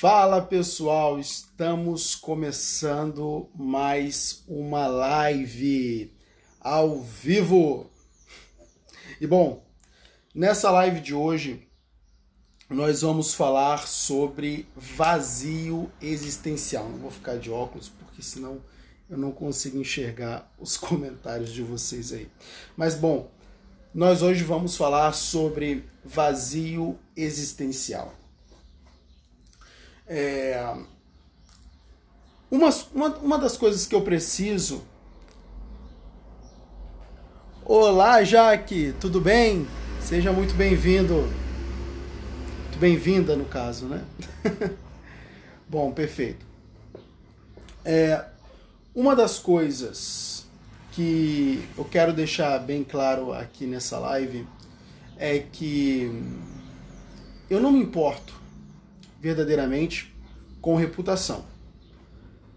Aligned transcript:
Fala 0.00 0.40
pessoal, 0.40 1.20
estamos 1.20 2.14
começando 2.14 3.50
mais 3.54 4.42
uma 4.48 4.86
live 4.86 6.10
ao 6.58 7.02
vivo. 7.02 7.90
E 9.20 9.26
bom, 9.26 9.62
nessa 10.34 10.70
live 10.70 11.00
de 11.00 11.12
hoje 11.12 11.68
nós 12.70 13.02
vamos 13.02 13.34
falar 13.34 13.86
sobre 13.86 14.66
vazio 14.74 15.92
existencial. 16.00 16.88
Não 16.88 16.96
vou 16.96 17.10
ficar 17.10 17.36
de 17.36 17.50
óculos 17.50 17.90
porque 17.90 18.22
senão 18.22 18.58
eu 19.06 19.18
não 19.18 19.32
consigo 19.32 19.76
enxergar 19.76 20.50
os 20.58 20.78
comentários 20.78 21.52
de 21.52 21.62
vocês 21.62 22.10
aí. 22.10 22.26
Mas 22.74 22.94
bom, 22.94 23.30
nós 23.94 24.22
hoje 24.22 24.44
vamos 24.44 24.78
falar 24.78 25.12
sobre 25.12 25.84
vazio 26.02 26.98
existencial. 27.14 28.14
É, 30.12 30.74
uma, 32.50 32.68
uma, 32.92 33.08
uma 33.18 33.38
das 33.38 33.56
coisas 33.56 33.86
que 33.86 33.94
eu 33.94 34.02
preciso. 34.02 34.82
Olá, 37.64 38.24
Jaque, 38.24 38.92
tudo 39.00 39.20
bem? 39.20 39.68
Seja 40.00 40.32
muito 40.32 40.52
bem-vindo. 40.54 41.14
Muito 41.14 42.78
bem-vinda, 42.80 43.36
no 43.36 43.44
caso, 43.44 43.86
né? 43.86 44.04
Bom, 45.70 45.92
perfeito. 45.92 46.44
É, 47.84 48.24
uma 48.92 49.14
das 49.14 49.38
coisas 49.38 50.44
que 50.90 51.62
eu 51.78 51.84
quero 51.84 52.12
deixar 52.12 52.58
bem 52.58 52.82
claro 52.82 53.32
aqui 53.32 53.64
nessa 53.64 53.96
live 54.00 54.44
é 55.16 55.38
que 55.38 56.10
eu 57.48 57.60
não 57.60 57.70
me 57.70 57.78
importo 57.78 58.39
verdadeiramente 59.20 60.14
com 60.60 60.74
reputação. 60.76 61.44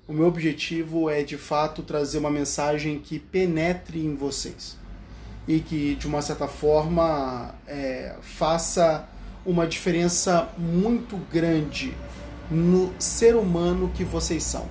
O 0.08 0.14
meu 0.14 0.28
objetivo 0.28 1.10
é 1.10 1.24
de 1.24 1.38
fato 1.38 1.82
trazer 1.82 2.18
uma 2.18 2.32
mensagem 2.32 3.00
que 3.00 3.20
penetre 3.20 4.04
em 4.04 4.16
vocês 4.16 4.78
e 5.48 5.60
que 5.60 5.96
de 5.96 6.08
uma 6.08 6.22
certa 6.22 6.48
forma 6.48 7.54
é, 7.68 8.16
faça 8.22 9.08
uma 9.46 9.68
diferença 9.68 10.50
muito 10.58 11.18
grande 11.32 11.94
no 12.50 12.94
ser 13.00 13.36
humano 13.36 13.92
que 13.94 14.04
vocês 14.04 14.44
são. 14.44 14.68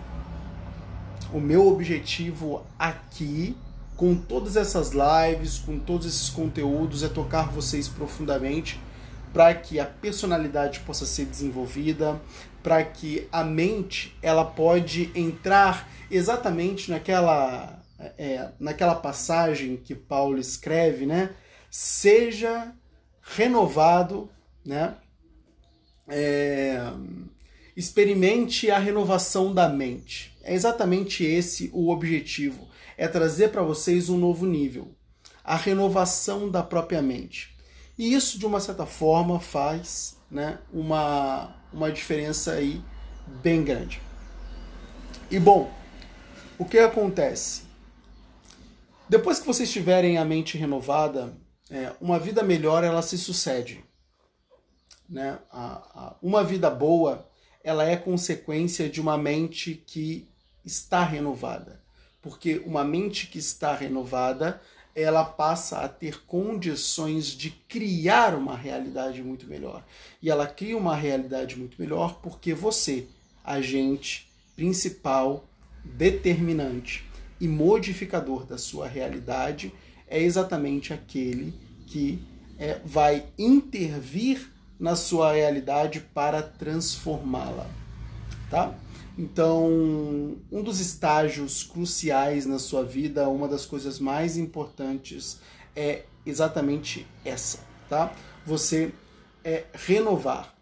O 1.33 1.41
meu 1.41 1.67
objetivo 1.67 2.63
aqui, 2.79 3.57
com 3.97 4.15
todas 4.15 4.57
essas 4.57 4.93
lives, 4.93 5.59
com 5.59 5.79
todos 5.79 6.07
esses 6.07 6.29
conteúdos, 6.29 7.03
é 7.03 7.09
tocar 7.09 7.51
vocês 7.51 7.89
profundamente 7.89 8.79
para 9.33 9.55
que 9.55 9.81
a 9.81 9.87
personalidade 9.87 10.81
possa 10.81 11.07
ser 11.07 11.25
desenvolvida, 11.27 12.21
para 12.63 12.83
que 12.85 13.27
a 13.33 13.43
mente 13.43 14.17
ela 14.23 14.45
pode 14.45 15.11
entrar 15.15 15.89
exatamente 16.11 16.91
naquela 16.91 17.83
é, 18.19 18.51
naquela 18.59 18.95
passagem 18.95 19.77
que 19.77 19.95
Paulo 19.95 20.39
escreve, 20.39 21.07
né? 21.07 21.31
Seja 21.71 22.73
renovado, 23.23 24.29
né? 24.65 24.97
É, 26.09 26.79
experimente 27.77 28.71
a 28.71 28.79
renovação 28.79 29.55
da 29.55 29.69
mente. 29.69 30.37
É 30.43 30.55
exatamente 30.55 31.25
esse 31.25 31.71
o 31.73 31.91
objetivo. 31.91 32.69
É 32.97 33.09
trazer 33.09 33.49
para 33.49 33.63
vocês 33.63 34.09
um 34.09 34.19
novo 34.19 34.45
nível, 34.47 34.95
a 35.43 35.57
renovação 35.57 36.51
da 36.51 36.63
própria 36.63 37.01
mente. 37.01 37.52
E 37.99 38.15
isso, 38.15 38.39
de 38.39 38.47
uma 38.47 38.61
certa 38.61 38.87
forma, 38.87 39.39
faz 39.39 40.17
né, 40.31 40.59
uma, 40.73 41.55
uma 41.73 41.91
diferença 41.93 42.53
aí 42.53 42.83
bem 43.43 43.63
grande. 43.63 44.01
E 45.31 45.39
bom, 45.39 45.73
o 46.59 46.65
que 46.65 46.79
acontece? 46.79 47.63
Depois 49.09 49.39
que 49.39 49.47
vocês 49.47 49.71
tiverem 49.71 50.17
a 50.17 50.25
mente 50.25 50.57
renovada, 50.57 51.37
é, 51.71 51.93
uma 52.01 52.19
vida 52.19 52.43
melhor 52.43 52.85
ela 52.85 53.03
se 53.03 53.19
sucede. 53.19 53.85
Né? 55.09 55.39
A, 55.51 55.73
a, 55.95 56.17
uma 56.23 56.43
vida 56.43 56.71
boa 56.71 57.29
ela 57.63 57.85
é 57.85 57.97
consequência 57.97 58.89
de 58.89 59.01
uma 59.01 59.17
mente 59.17 59.83
que 59.87 60.29
está 60.65 61.05
renovada. 61.05 61.83
Porque 62.21 62.63
uma 62.65 62.85
mente 62.85 63.27
que 63.27 63.39
está 63.39 63.75
renovada, 63.75 64.61
ela 64.95 65.25
passa 65.25 65.79
a 65.79 65.89
ter 65.89 66.23
condições 66.25 67.27
de 67.27 67.51
criar 67.51 68.35
uma 68.35 68.57
realidade 68.57 69.23
muito 69.23 69.47
melhor. 69.47 69.85
E 70.23 70.31
ela 70.31 70.47
cria 70.47 70.77
uma 70.77 70.95
realidade 70.95 71.57
muito 71.57 71.81
melhor 71.81 72.21
porque 72.23 72.53
você, 72.53 73.07
agente 73.43 74.31
principal, 74.55 75.45
determinante 75.85 77.05
e 77.41 77.49
modificador 77.49 78.45
da 78.45 78.59
sua 78.59 78.87
realidade, 78.87 79.73
é 80.07 80.21
exatamente 80.21 80.93
aquele 80.93 81.55
que 81.87 82.23
é, 82.59 82.79
vai 82.85 83.25
intervir 83.39 84.53
na 84.79 84.95
sua 84.95 85.33
realidade 85.33 86.01
para 86.13 86.43
transformá-la. 86.43 87.67
Tá? 88.51 88.75
Então, 89.19 89.69
um 90.51 90.63
dos 90.63 90.81
estágios 90.81 91.63
cruciais 91.63 92.47
na 92.47 92.59
sua 92.59 92.83
vida, 92.83 93.29
uma 93.29 93.47
das 93.47 93.67
coisas 93.67 93.99
mais 93.99 94.37
importantes 94.37 95.39
é 95.77 96.05
exatamente 96.25 97.07
essa, 97.25 97.61
tá? 97.89 98.15
Você 98.47 98.93
é 99.45 99.65
renovar 99.75 100.55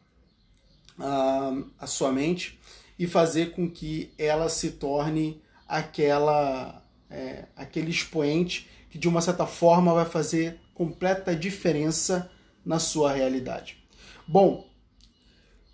uh, 0.99 1.65
a 1.79 1.87
sua 1.87 2.11
mente 2.11 2.59
e 2.99 3.07
fazer 3.07 3.53
com 3.53 3.71
que 3.71 4.13
ela 4.19 4.49
se 4.49 4.73
torne 4.73 5.41
aquela 5.69 6.83
é, 7.09 7.47
aquele 7.57 7.91
expoente 7.91 8.69
que 8.91 8.99
de 8.99 9.09
uma 9.09 9.21
certa 9.21 9.47
forma 9.47 9.95
vai 9.95 10.05
fazer 10.05 10.61
completa 10.75 11.35
diferença 11.35 12.31
na 12.65 12.79
sua 12.79 13.13
realidade. 13.13 13.79
Bom, 14.27 14.67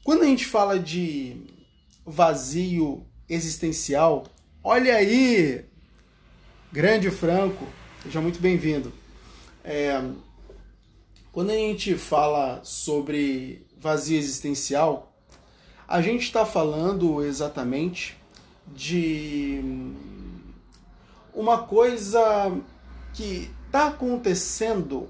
quando 0.04 0.22
a 0.22 0.26
gente 0.26 0.46
fala 0.46 0.78
de 0.78 1.55
vazio 2.06 3.04
existencial. 3.28 4.26
Olha 4.62 4.94
aí, 4.94 5.64
grande 6.72 7.10
Franco, 7.10 7.66
seja 8.04 8.20
muito 8.20 8.38
bem-vindo. 8.38 8.92
É, 9.64 10.00
quando 11.32 11.50
a 11.50 11.54
gente 11.54 11.96
fala 11.96 12.60
sobre 12.62 13.66
vazio 13.76 14.16
existencial, 14.16 15.12
a 15.88 16.00
gente 16.00 16.22
está 16.22 16.46
falando 16.46 17.24
exatamente 17.24 18.16
de 18.68 19.60
uma 21.34 21.58
coisa 21.58 22.56
que 23.12 23.50
está 23.66 23.88
acontecendo 23.88 25.08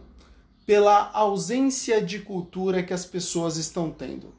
pela 0.64 1.10
ausência 1.12 2.02
de 2.02 2.20
cultura 2.20 2.82
que 2.82 2.92
as 2.94 3.04
pessoas 3.04 3.56
estão 3.56 3.90
tendo. 3.90 4.35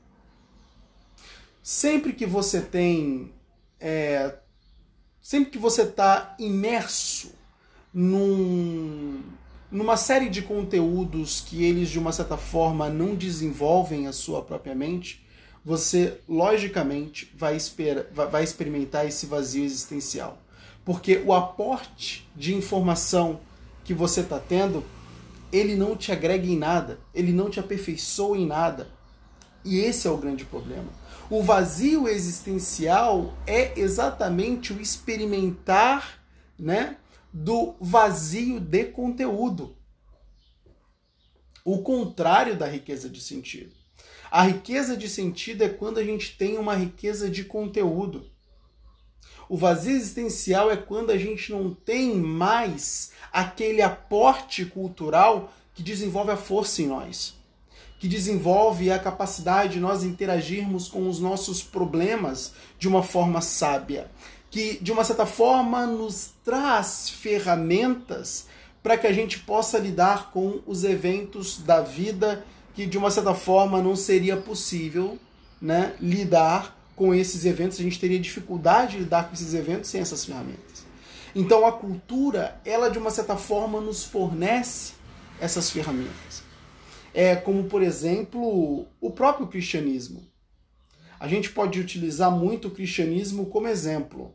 Sempre 1.69 2.13
que 2.13 2.25
você 2.25 2.61
tem. 2.61 3.33
É, 3.77 4.35
sempre 5.21 5.51
que 5.51 5.57
você 5.57 5.81
está 5.81 6.33
imerso 6.39 7.33
num, 7.93 9.21
numa 9.69 9.97
série 9.97 10.29
de 10.29 10.41
conteúdos 10.41 11.41
que 11.41 11.65
eles, 11.65 11.89
de 11.89 11.99
uma 11.99 12.13
certa 12.13 12.37
forma, 12.37 12.89
não 12.89 13.15
desenvolvem 13.15 14.07
a 14.07 14.13
sua 14.13 14.41
própria 14.41 14.73
mente, 14.73 15.27
você, 15.61 16.21
logicamente, 16.25 17.33
vai, 17.35 17.57
espera, 17.57 18.09
vai 18.13 18.45
experimentar 18.45 19.05
esse 19.05 19.25
vazio 19.25 19.65
existencial. 19.65 20.41
Porque 20.85 21.21
o 21.25 21.33
aporte 21.33 22.25
de 22.33 22.55
informação 22.55 23.41
que 23.83 23.93
você 23.93 24.21
está 24.21 24.39
tendo, 24.39 24.85
ele 25.51 25.75
não 25.75 25.97
te 25.97 26.13
agrega 26.13 26.47
em 26.47 26.57
nada, 26.57 26.97
ele 27.13 27.33
não 27.33 27.49
te 27.49 27.59
aperfeiçoa 27.59 28.37
em 28.37 28.47
nada. 28.47 28.87
E 29.65 29.79
esse 29.79 30.07
é 30.07 30.09
o 30.09 30.15
grande 30.15 30.45
problema. 30.45 30.87
O 31.29 31.43
vazio 31.43 32.07
existencial 32.07 33.33
é 33.45 33.77
exatamente 33.77 34.71
o 34.71 34.79
experimentar, 34.79 36.23
né, 36.57 36.95
do 37.33 37.75
vazio 37.81 38.61
de 38.61 38.85
conteúdo. 38.85 39.75
O 41.65 41.79
contrário 41.79 42.55
da 42.55 42.65
riqueza 42.65 43.09
de 43.09 43.19
sentido. 43.19 43.75
A 44.31 44.43
riqueza 44.43 44.95
de 44.95 45.09
sentido 45.09 45.65
é 45.65 45.69
quando 45.69 45.97
a 45.97 46.03
gente 46.03 46.37
tem 46.37 46.57
uma 46.57 46.75
riqueza 46.75 47.29
de 47.29 47.43
conteúdo. 47.43 48.31
O 49.49 49.57
vazio 49.57 49.97
existencial 49.97 50.71
é 50.71 50.77
quando 50.77 51.09
a 51.09 51.17
gente 51.17 51.51
não 51.51 51.73
tem 51.73 52.15
mais 52.15 53.11
aquele 53.33 53.81
aporte 53.81 54.63
cultural 54.63 55.53
que 55.75 55.83
desenvolve 55.83 56.31
a 56.31 56.37
força 56.37 56.81
em 56.81 56.87
nós 56.87 57.36
que 57.99 58.07
desenvolve 58.07 58.91
a 58.91 58.99
capacidade 58.99 59.73
de 59.73 59.79
nós 59.79 60.03
interagirmos 60.03 60.87
com 60.87 61.09
os 61.09 61.19
nossos 61.19 61.63
problemas 61.63 62.53
de 62.77 62.87
uma 62.87 63.01
forma 63.01 63.41
sábia, 63.41 64.09
que 64.49 64.77
de 64.81 64.91
uma 64.91 65.03
certa 65.03 65.25
forma 65.25 65.85
nos 65.85 66.31
traz 66.43 67.09
ferramentas 67.09 68.47
para 68.83 68.97
que 68.97 69.07
a 69.07 69.13
gente 69.13 69.39
possa 69.39 69.77
lidar 69.79 70.31
com 70.31 70.59
os 70.65 70.83
eventos 70.83 71.59
da 71.59 71.81
vida 71.81 72.45
que 72.77 72.85
de 72.85 72.95
uma 72.95 73.09
certa 73.09 73.33
forma 73.33 73.81
não 73.81 73.95
seria 73.95 74.37
possível, 74.37 75.17
né, 75.59 75.95
lidar 75.99 76.77
com 76.95 77.11
esses 77.11 77.43
eventos, 77.43 77.79
a 77.79 77.83
gente 77.83 77.99
teria 77.99 78.19
dificuldade 78.19 78.91
de 78.91 78.99
lidar 78.99 79.27
com 79.27 79.33
esses 79.33 79.55
eventos 79.55 79.89
sem 79.89 79.99
essas 79.99 80.23
ferramentas. 80.23 80.85
Então 81.33 81.65
a 81.65 81.71
cultura, 81.71 82.61
ela 82.63 82.89
de 82.89 82.99
uma 82.99 83.09
certa 83.09 83.35
forma 83.35 83.81
nos 83.81 84.03
fornece 84.03 84.93
essas 85.41 85.71
ferramentas. 85.71 86.46
É 87.13 87.35
como, 87.35 87.65
por 87.65 87.81
exemplo, 87.81 88.85
o 89.01 89.11
próprio 89.11 89.47
cristianismo. 89.47 90.27
A 91.19 91.27
gente 91.27 91.49
pode 91.49 91.79
utilizar 91.79 92.31
muito 92.31 92.67
o 92.67 92.71
cristianismo 92.71 93.47
como 93.47 93.67
exemplo 93.67 94.33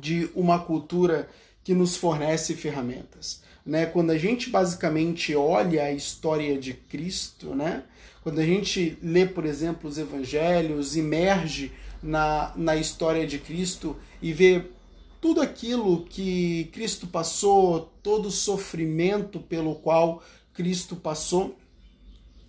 de 0.00 0.28
uma 0.34 0.58
cultura 0.58 1.28
que 1.62 1.74
nos 1.74 1.96
fornece 1.96 2.54
ferramentas. 2.54 3.42
Né? 3.64 3.86
Quando 3.86 4.10
a 4.10 4.18
gente 4.18 4.50
basicamente 4.50 5.34
olha 5.34 5.84
a 5.84 5.92
história 5.92 6.58
de 6.58 6.74
Cristo, 6.74 7.54
né? 7.54 7.82
quando 8.22 8.40
a 8.40 8.44
gente 8.44 8.98
lê, 9.02 9.26
por 9.26 9.46
exemplo, 9.46 9.88
os 9.88 9.96
evangelhos, 9.96 10.96
emerge 10.96 11.72
na, 12.02 12.52
na 12.56 12.76
história 12.76 13.26
de 13.26 13.38
Cristo 13.38 13.96
e 14.20 14.32
vê 14.32 14.66
tudo 15.20 15.40
aquilo 15.40 16.04
que 16.04 16.68
Cristo 16.72 17.06
passou, 17.06 17.92
todo 18.02 18.26
o 18.26 18.30
sofrimento 18.30 19.40
pelo 19.40 19.74
qual 19.76 20.22
Cristo 20.54 20.96
passou, 20.96 21.58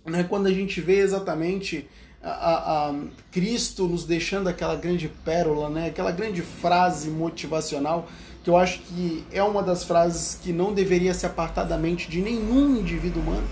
né? 0.04 0.24
quando 0.24 0.46
a 0.46 0.52
gente 0.52 0.80
vê 0.80 1.00
exatamente 1.00 1.88
a, 2.22 2.30
a, 2.30 2.90
a, 2.90 2.94
Cristo 3.30 3.86
nos 3.86 4.04
deixando 4.04 4.48
aquela 4.48 4.76
grande 4.76 5.08
pérola, 5.08 5.68
né? 5.68 5.88
aquela 5.88 6.12
grande 6.12 6.40
frase 6.40 7.10
motivacional, 7.10 8.08
que 8.42 8.50
eu 8.50 8.56
acho 8.56 8.80
que 8.82 9.24
é 9.32 9.42
uma 9.42 9.62
das 9.62 9.84
frases 9.84 10.38
que 10.40 10.52
não 10.52 10.72
deveria 10.72 11.12
se 11.12 11.26
apartar 11.26 11.64
da 11.64 11.76
mente 11.76 12.08
de 12.08 12.22
nenhum 12.22 12.76
indivíduo 12.76 13.22
humano, 13.22 13.46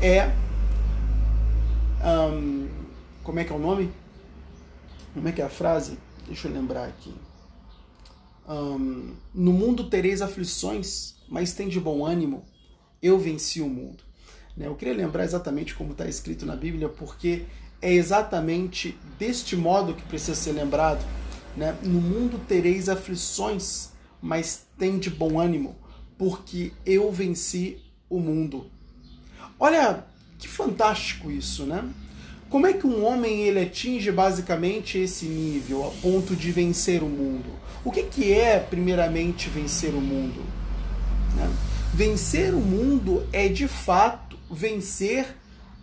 é. 0.00 0.32
Um, 2.04 2.68
como 3.22 3.38
é 3.40 3.44
que 3.44 3.52
é 3.52 3.56
o 3.56 3.58
nome? 3.58 3.92
Como 5.12 5.26
é 5.28 5.32
que 5.32 5.42
é 5.42 5.44
a 5.44 5.50
frase? 5.50 5.98
Deixa 6.26 6.48
eu 6.48 6.52
lembrar 6.52 6.84
aqui. 6.84 7.14
Um, 8.48 9.14
no 9.34 9.52
mundo 9.52 9.84
tereis 9.90 10.22
aflições, 10.22 11.14
mas 11.28 11.52
tem 11.52 11.68
de 11.68 11.80
bom 11.80 12.06
ânimo, 12.06 12.44
eu 13.06 13.18
venci 13.18 13.60
o 13.60 13.68
mundo. 13.68 14.04
Né? 14.56 14.66
Eu 14.66 14.74
queria 14.74 14.94
lembrar 14.94 15.24
exatamente 15.24 15.74
como 15.74 15.92
está 15.92 16.06
escrito 16.06 16.44
na 16.44 16.56
Bíblia, 16.56 16.88
porque 16.88 17.44
é 17.80 17.92
exatamente 17.92 18.98
deste 19.18 19.56
modo 19.56 19.94
que 19.94 20.02
precisa 20.02 20.34
ser 20.34 20.52
lembrado. 20.52 21.04
Né? 21.56 21.76
No 21.82 22.00
mundo 22.00 22.40
tereis 22.46 22.88
aflições, 22.88 23.90
mas 24.20 24.66
tem 24.78 24.98
de 24.98 25.10
bom 25.10 25.38
ânimo, 25.38 25.76
porque 26.18 26.72
eu 26.84 27.10
venci 27.12 27.78
o 28.08 28.18
mundo. 28.18 28.66
Olha 29.58 30.04
que 30.38 30.48
fantástico 30.48 31.30
isso, 31.30 31.64
né? 31.64 31.88
Como 32.48 32.66
é 32.66 32.72
que 32.72 32.86
um 32.86 33.04
homem 33.04 33.42
ele 33.42 33.60
atinge 33.60 34.12
basicamente 34.12 34.98
esse 34.98 35.24
nível 35.26 35.86
a 35.86 35.90
ponto 36.00 36.36
de 36.36 36.52
vencer 36.52 37.02
o 37.02 37.08
mundo? 37.08 37.50
O 37.84 37.90
que, 37.90 38.04
que 38.04 38.32
é 38.32 38.60
primeiramente 38.60 39.48
vencer 39.48 39.94
o 39.94 40.00
mundo? 40.00 40.42
Né? 41.34 41.50
Vencer 41.96 42.52
o 42.52 42.60
mundo 42.60 43.26
é 43.32 43.48
de 43.48 43.66
fato 43.66 44.38
vencer 44.50 45.34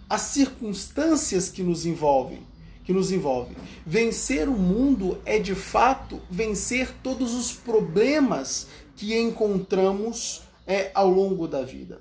as 0.08 0.22
circunstâncias 0.22 1.50
que 1.50 1.64
nos 1.64 1.88
envolvem, 1.88 2.46
que 2.84 2.94
nos 2.94 3.12
envolvem. 3.12 3.58
Vencer 3.84 4.48
o 4.48 4.54
mundo 4.54 5.20
é 5.26 5.40
de 5.40 5.56
fato 5.56 6.22
vencer 6.30 6.94
todos 7.02 7.34
os 7.34 7.52
problemas 7.52 8.68
que 8.96 9.18
encontramos 9.18 10.44
é, 10.68 10.92
ao 10.94 11.10
longo 11.10 11.48
da 11.48 11.64
vida. 11.64 12.00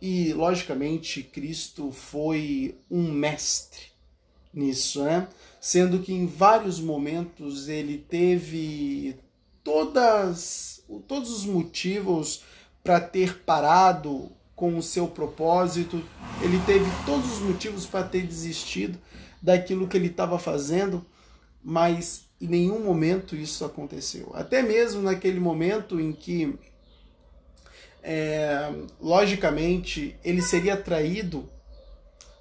E 0.00 0.32
logicamente 0.32 1.22
Cristo 1.22 1.92
foi 1.92 2.74
um 2.90 3.12
mestre 3.12 3.82
nisso, 4.52 5.04
né? 5.04 5.28
Sendo 5.60 6.00
que 6.00 6.12
em 6.12 6.26
vários 6.26 6.80
momentos 6.80 7.68
ele 7.68 7.96
teve 7.96 9.14
todas, 9.62 10.82
todos 11.06 11.30
os 11.30 11.44
motivos 11.44 12.42
para 12.82 13.00
ter 13.00 13.38
parado 13.44 14.30
com 14.54 14.76
o 14.76 14.82
seu 14.82 15.08
propósito, 15.08 16.02
ele 16.42 16.60
teve 16.66 16.84
todos 17.04 17.32
os 17.32 17.38
motivos 17.40 17.86
para 17.86 18.06
ter 18.06 18.26
desistido 18.26 18.98
daquilo 19.40 19.88
que 19.88 19.96
ele 19.96 20.06
estava 20.06 20.38
fazendo, 20.38 21.04
mas 21.62 22.28
em 22.40 22.46
nenhum 22.46 22.80
momento 22.80 23.36
isso 23.36 23.64
aconteceu. 23.64 24.30
Até 24.34 24.62
mesmo 24.62 25.02
naquele 25.02 25.40
momento 25.40 26.00
em 26.00 26.12
que, 26.12 26.58
é, 28.02 28.72
logicamente, 29.00 30.16
ele 30.24 30.42
seria 30.42 30.76
traído 30.76 31.48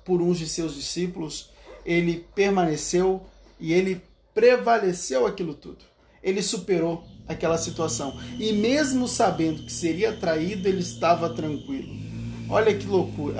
por 0.03 0.21
uns 0.21 0.37
de 0.37 0.47
seus 0.47 0.75
discípulos, 0.75 1.51
ele 1.85 2.25
permaneceu 2.35 3.25
e 3.59 3.73
ele 3.73 4.01
prevaleceu 4.33 5.25
aquilo 5.25 5.53
tudo. 5.53 5.85
Ele 6.21 6.41
superou 6.41 7.03
aquela 7.31 7.57
situação. 7.57 8.17
E 8.39 8.53
mesmo 8.53 9.07
sabendo 9.07 9.63
que 9.63 9.71
seria 9.71 10.13
traído, 10.13 10.67
ele 10.67 10.81
estava 10.81 11.29
tranquilo. 11.29 11.89
Olha 12.49 12.77
que 12.77 12.85
loucura. 12.85 13.35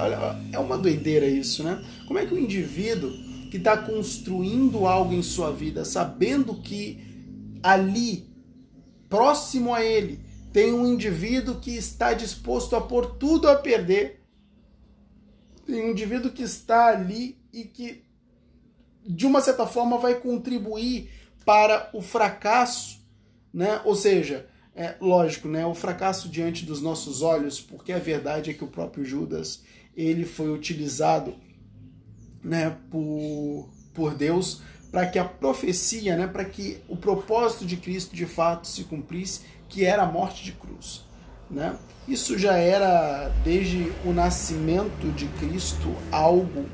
é 0.52 0.60
uma 0.60 0.78
doideira 0.78 1.26
isso, 1.26 1.64
né? 1.64 1.84
Como 2.08 2.20
é 2.20 2.26
que 2.26 2.34
o 2.34 2.40
indivíduo 2.40 3.12
que 3.50 3.58
está 3.58 3.78
construindo 3.78 4.86
algo 4.88 5.14
em 5.14 5.22
sua 5.22 5.52
vida, 5.52 5.84
sabendo 5.84 6.56
que 6.56 7.00
ali, 7.62 8.30
próximo 9.10 9.74
a 9.74 9.84
ele, 9.84 10.20
tem 10.54 10.74
um 10.74 10.88
indivíduo 10.88 11.60
que 11.60 11.72
está 11.72 12.14
disposto 12.14 12.76
a 12.76 12.82
pôr 12.82 13.18
tudo 13.18 13.50
a 13.50 13.56
perder, 13.56 14.22
tem 15.66 15.86
um 15.86 15.92
indivíduo 15.92 16.32
que 16.32 16.44
está 16.44 16.88
ali 16.88 17.38
e 17.54 17.66
que 17.66 18.04
de 19.06 19.26
uma 19.26 19.42
certa 19.42 19.66
forma, 19.66 19.98
vai 19.98 20.16
contribuir 20.16 21.10
para 21.46 21.90
o 21.94 22.02
fracasso, 22.02 23.01
né? 23.54 23.82
Ou 23.84 23.96
seja, 23.96 24.48
é 24.76 24.96
lógico, 25.00 25.48
né? 25.48 25.66
O 25.66 25.74
fracasso 25.74 26.30
diante 26.30 26.66
dos 26.66 26.82
nossos 26.82 27.22
olhos, 27.22 27.60
porque 27.60 27.92
a 27.92 28.00
verdade 28.00 28.52
é 28.52 28.54
que 28.54 28.64
o 28.64 28.68
próprio 28.68 29.04
Judas 29.06 29.64
ele 29.96 30.26
foi 30.26 30.52
utilizado, 30.52 31.36
né? 32.44 32.78
Por, 32.90 33.70
por 33.94 34.14
Deus 34.16 34.62
para 34.92 35.08
que 35.08 35.18
a 35.18 35.24
profecia, 35.24 36.18
né? 36.18 36.28
Para 36.28 36.44
que 36.44 36.80
o 36.88 36.98
propósito 36.98 37.66
de 37.66 37.78
Cristo 37.78 38.16
de 38.16 38.26
fato 38.26 38.68
se 38.68 38.84
cumprisse, 38.84 39.42
que 39.70 39.86
era 39.86 40.04
a 40.04 40.06
morte 40.06 40.44
de 40.44 40.52
cruz, 40.52 41.04
né? 41.50 41.78
Isso 42.08 42.38
já 42.38 42.58
era 42.58 43.30
desde 43.44 43.92
o 44.06 44.12
nascimento 44.12 45.10
de 45.16 45.28
Cristo 45.40 45.96
algo 46.12 46.66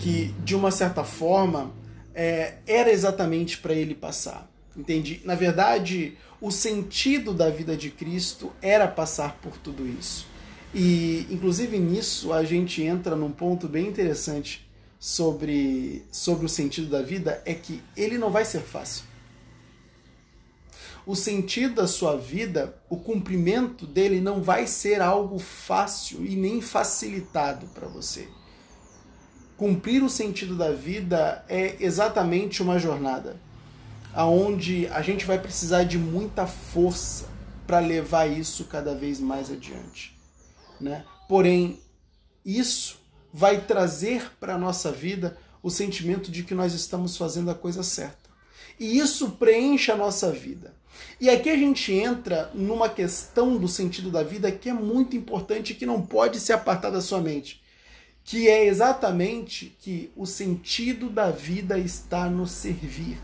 que, 0.00 0.34
de 0.42 0.56
uma 0.56 0.70
certa 0.70 1.04
forma, 1.04 1.72
é, 2.12 2.56
era 2.66 2.90
exatamente 2.90 3.58
para 3.58 3.74
ele 3.74 3.94
passar. 3.94 4.50
Entende? 4.76 5.20
Na 5.24 5.34
verdade, 5.34 6.16
o 6.40 6.50
sentido 6.50 7.32
da 7.32 7.50
vida 7.50 7.76
de 7.76 7.90
Cristo 7.90 8.52
era 8.62 8.86
passar 8.86 9.36
por 9.36 9.56
tudo 9.58 9.86
isso. 9.86 10.26
E, 10.74 11.26
inclusive, 11.30 11.78
nisso 11.78 12.32
a 12.32 12.44
gente 12.44 12.82
entra 12.82 13.16
num 13.16 13.30
ponto 13.30 13.66
bem 13.66 13.86
interessante 13.86 14.68
sobre, 14.98 16.04
sobre 16.12 16.46
o 16.46 16.48
sentido 16.48 16.88
da 16.88 17.02
vida: 17.02 17.42
é 17.44 17.54
que 17.54 17.82
ele 17.96 18.18
não 18.18 18.30
vai 18.30 18.44
ser 18.44 18.60
fácil. 18.60 19.04
O 21.06 21.16
sentido 21.16 21.76
da 21.76 21.86
sua 21.86 22.16
vida, 22.16 22.78
o 22.88 22.96
cumprimento 22.96 23.86
dele 23.86 24.20
não 24.20 24.42
vai 24.42 24.66
ser 24.66 25.00
algo 25.00 25.38
fácil 25.38 26.24
e 26.24 26.36
nem 26.36 26.60
facilitado 26.60 27.66
para 27.68 27.88
você 27.88 28.28
cumprir 29.58 30.04
o 30.04 30.08
sentido 30.08 30.54
da 30.54 30.70
vida 30.70 31.44
é 31.48 31.76
exatamente 31.80 32.62
uma 32.62 32.78
jornada 32.78 33.36
aonde 34.18 34.88
a 34.88 35.00
gente 35.00 35.24
vai 35.24 35.38
precisar 35.38 35.84
de 35.84 35.96
muita 35.96 36.44
força 36.44 37.26
para 37.64 37.78
levar 37.78 38.26
isso 38.26 38.64
cada 38.64 38.92
vez 38.92 39.20
mais 39.20 39.48
adiante, 39.48 40.12
né? 40.80 41.04
Porém, 41.28 41.78
isso 42.44 42.98
vai 43.32 43.60
trazer 43.60 44.32
para 44.40 44.58
nossa 44.58 44.90
vida 44.90 45.38
o 45.62 45.70
sentimento 45.70 46.32
de 46.32 46.42
que 46.42 46.52
nós 46.52 46.74
estamos 46.74 47.16
fazendo 47.16 47.48
a 47.48 47.54
coisa 47.54 47.84
certa. 47.84 48.28
E 48.76 48.98
isso 48.98 49.30
preenche 49.32 49.92
a 49.92 49.96
nossa 49.96 50.32
vida. 50.32 50.74
E 51.20 51.30
aqui 51.30 51.48
a 51.48 51.56
gente 51.56 51.92
entra 51.92 52.50
numa 52.52 52.88
questão 52.88 53.56
do 53.56 53.68
sentido 53.68 54.10
da 54.10 54.24
vida 54.24 54.50
que 54.50 54.68
é 54.68 54.74
muito 54.74 55.16
importante 55.16 55.72
e 55.72 55.76
que 55.76 55.86
não 55.86 56.02
pode 56.02 56.40
se 56.40 56.52
apartar 56.52 56.90
da 56.90 57.00
sua 57.00 57.20
mente 57.20 57.62
que 58.24 58.46
é 58.46 58.66
exatamente 58.66 59.74
que 59.80 60.12
o 60.14 60.26
sentido 60.26 61.08
da 61.08 61.30
vida 61.30 61.78
está 61.78 62.28
no 62.28 62.46
servir. 62.46 63.16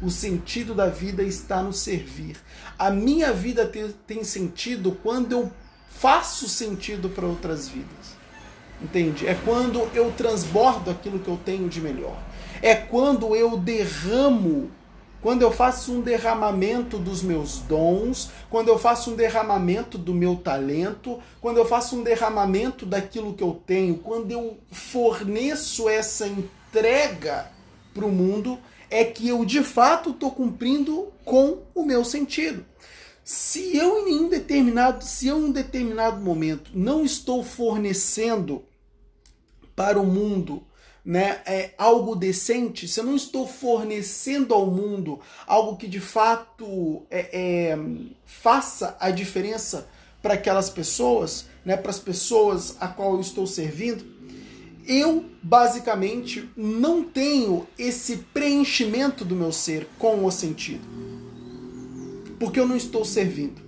O 0.00 0.10
sentido 0.10 0.74
da 0.74 0.86
vida 0.86 1.22
está 1.22 1.62
no 1.62 1.72
servir. 1.72 2.36
A 2.78 2.90
minha 2.90 3.32
vida 3.32 3.66
tem, 3.66 3.92
tem 4.06 4.24
sentido 4.24 4.96
quando 5.02 5.32
eu 5.32 5.52
faço 5.90 6.48
sentido 6.48 7.08
para 7.08 7.26
outras 7.26 7.68
vidas. 7.68 8.16
Entende? 8.80 9.26
É 9.26 9.34
quando 9.34 9.80
eu 9.94 10.12
transbordo 10.12 10.90
aquilo 10.90 11.18
que 11.18 11.28
eu 11.28 11.38
tenho 11.44 11.68
de 11.68 11.80
melhor. 11.80 12.16
É 12.62 12.74
quando 12.74 13.34
eu 13.34 13.56
derramo 13.56 14.70
quando 15.20 15.42
eu 15.42 15.50
faço 15.50 15.92
um 15.92 16.00
derramamento 16.00 16.96
dos 16.96 17.22
meus 17.22 17.58
dons, 17.58 18.30
quando 18.48 18.68
eu 18.68 18.78
faço 18.78 19.10
um 19.10 19.16
derramamento 19.16 19.98
do 19.98 20.14
meu 20.14 20.36
talento, 20.36 21.18
quando 21.40 21.56
eu 21.56 21.64
faço 21.64 21.96
um 21.96 22.04
derramamento 22.04 22.86
daquilo 22.86 23.34
que 23.34 23.42
eu 23.42 23.60
tenho, 23.66 23.96
quando 23.98 24.30
eu 24.30 24.58
forneço 24.70 25.88
essa 25.88 26.26
entrega 26.28 27.50
para 27.92 28.04
o 28.04 28.12
mundo 28.12 28.58
é 28.90 29.04
que 29.04 29.28
eu 29.28 29.44
de 29.44 29.62
fato 29.62 30.10
estou 30.10 30.30
cumprindo 30.30 31.12
com 31.24 31.58
o 31.74 31.84
meu 31.84 32.04
sentido. 32.04 32.64
Se 33.24 33.76
eu 33.76 34.08
em 34.08 34.20
um 34.20 34.28
determinado, 34.28 35.04
se 35.04 35.28
eu 35.28 35.38
em 35.38 35.44
um 35.44 35.52
determinado 35.52 36.20
momento 36.20 36.70
não 36.74 37.04
estou 37.04 37.44
fornecendo 37.44 38.64
para 39.76 40.00
o 40.00 40.06
mundo 40.06 40.62
né, 41.04 41.40
é, 41.46 41.70
algo 41.78 42.14
decente, 42.14 42.86
se 42.88 43.00
eu 43.00 43.04
não 43.04 43.16
estou 43.16 43.46
fornecendo 43.46 44.52
ao 44.52 44.66
mundo 44.66 45.20
algo 45.46 45.76
que 45.76 45.86
de 45.86 46.00
fato 46.00 47.06
é, 47.10 47.70
é, 47.70 47.78
faça 48.26 48.96
a 49.00 49.10
diferença 49.10 49.88
para 50.20 50.34
aquelas 50.34 50.68
pessoas, 50.68 51.46
né, 51.64 51.76
para 51.76 51.90
as 51.90 51.98
pessoas 51.98 52.76
a 52.80 52.88
qual 52.88 53.14
eu 53.14 53.20
estou 53.20 53.46
servindo, 53.46 54.04
eu 54.88 55.26
basicamente 55.42 56.48
não 56.56 57.04
tenho 57.04 57.68
esse 57.78 58.16
preenchimento 58.32 59.22
do 59.22 59.36
meu 59.36 59.52
ser 59.52 59.86
com 59.98 60.24
o 60.24 60.30
sentido. 60.30 60.88
Porque 62.40 62.58
eu 62.58 62.66
não 62.66 62.74
estou 62.74 63.04
servindo. 63.04 63.60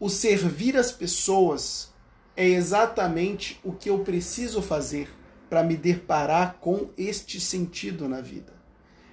O 0.00 0.08
servir 0.08 0.78
as 0.78 0.90
pessoas 0.90 1.92
é 2.34 2.46
exatamente 2.48 3.60
o 3.62 3.72
que 3.72 3.90
eu 3.90 3.98
preciso 3.98 4.62
fazer 4.62 5.10
para 5.50 5.62
me 5.62 5.76
deparar 5.76 6.56
com 6.58 6.88
este 6.96 7.38
sentido 7.38 8.08
na 8.08 8.22
vida. 8.22 8.54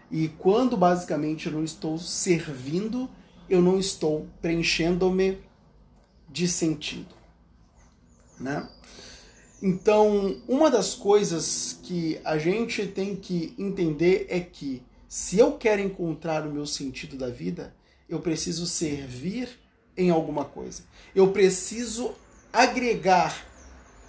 E 0.09 0.29
quando 0.29 0.77
basicamente 0.77 1.47
eu 1.47 1.53
não 1.53 1.63
estou 1.63 1.97
servindo, 1.97 3.09
eu 3.49 3.61
não 3.61 3.77
estou 3.77 4.27
preenchendo-me 4.41 5.39
de 6.29 6.47
sentido. 6.47 7.15
Né? 8.39 8.67
Então, 9.65 10.41
uma 10.45 10.69
das 10.69 10.93
coisas 10.93 11.79
que 11.83 12.19
a 12.25 12.37
gente 12.37 12.85
tem 12.85 13.15
que 13.15 13.55
entender 13.57 14.25
é 14.27 14.41
que 14.41 14.83
se 15.07 15.39
eu 15.39 15.53
quero 15.53 15.81
encontrar 15.81 16.45
o 16.45 16.51
meu 16.51 16.65
sentido 16.65 17.15
da 17.15 17.29
vida, 17.29 17.73
eu 18.09 18.19
preciso 18.19 18.67
servir 18.67 19.47
em 19.95 20.09
alguma 20.09 20.43
coisa. 20.43 20.83
Eu 21.15 21.31
preciso 21.31 22.11
agregar 22.51 23.47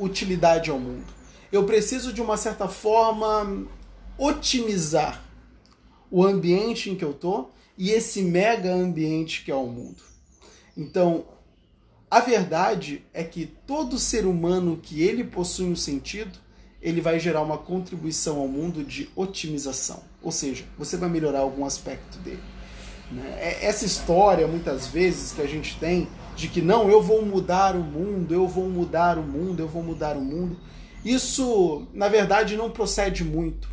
utilidade 0.00 0.70
ao 0.70 0.80
mundo. 0.80 1.06
Eu 1.52 1.64
preciso, 1.64 2.12
de 2.12 2.20
uma 2.20 2.37
certa 2.37 2.66
forma, 2.66 3.64
otimizar 4.18 5.25
o 6.11 6.25
ambiente 6.25 6.90
em 6.90 6.96
que 6.96 7.04
eu 7.04 7.12
estou 7.12 7.52
e 7.78 7.92
esse 7.92 8.23
mega 8.23 8.75
ambiente 8.75 9.44
que 9.44 9.52
é 9.52 9.54
o 9.54 9.68
mundo. 9.68 10.02
Então, 10.76 11.26
a 12.14 12.21
verdade 12.21 13.04
é 13.12 13.25
que 13.25 13.44
todo 13.66 13.99
ser 13.99 14.25
humano 14.25 14.78
que 14.80 15.02
ele 15.02 15.25
possui 15.25 15.66
um 15.66 15.75
sentido, 15.75 16.38
ele 16.80 17.00
vai 17.00 17.18
gerar 17.18 17.42
uma 17.42 17.59
contribuição 17.59 18.38
ao 18.38 18.47
mundo 18.47 18.85
de 18.85 19.11
otimização. 19.16 20.04
Ou 20.23 20.30
seja, 20.30 20.64
você 20.78 20.97
vai 20.97 21.09
melhorar 21.09 21.40
algum 21.40 21.64
aspecto 21.64 22.16
dele. 22.18 22.40
Né? 23.11 23.37
É 23.40 23.66
essa 23.66 23.85
história, 23.85 24.47
muitas 24.47 24.87
vezes, 24.87 25.33
que 25.33 25.42
a 25.42 25.47
gente 25.49 25.76
tem 25.80 26.06
de 26.37 26.47
que 26.47 26.62
não, 26.62 26.88
eu 26.88 27.02
vou 27.02 27.26
mudar 27.26 27.75
o 27.75 27.83
mundo, 27.83 28.33
eu 28.33 28.47
vou 28.47 28.71
mudar 28.71 29.18
o 29.18 29.23
mundo, 29.25 29.59
eu 29.59 29.68
vou 29.68 29.83
mudar 29.83 30.16
o 30.16 30.21
mundo. 30.21 30.56
Isso, 31.04 31.88
na 31.92 32.06
verdade, 32.06 32.56
não 32.56 32.71
procede 32.71 33.25
muito. 33.25 33.68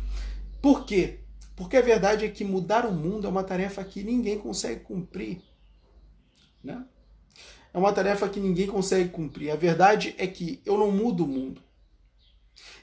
Por 0.60 0.84
quê? 0.84 1.20
Porque 1.54 1.76
a 1.76 1.80
verdade 1.80 2.24
é 2.24 2.28
que 2.28 2.42
mudar 2.42 2.86
o 2.86 2.92
mundo 2.92 3.24
é 3.24 3.30
uma 3.30 3.44
tarefa 3.44 3.84
que 3.84 4.02
ninguém 4.02 4.36
consegue 4.36 4.80
cumprir. 4.80 5.40
Né? 6.64 6.84
É 7.72 7.78
uma 7.78 7.92
tarefa 7.92 8.28
que 8.28 8.40
ninguém 8.40 8.66
consegue 8.66 9.08
cumprir. 9.08 9.50
A 9.50 9.56
verdade 9.56 10.14
é 10.18 10.26
que 10.26 10.60
eu 10.64 10.76
não 10.76 10.90
mudo 10.90 11.24
o 11.24 11.28
mundo. 11.28 11.62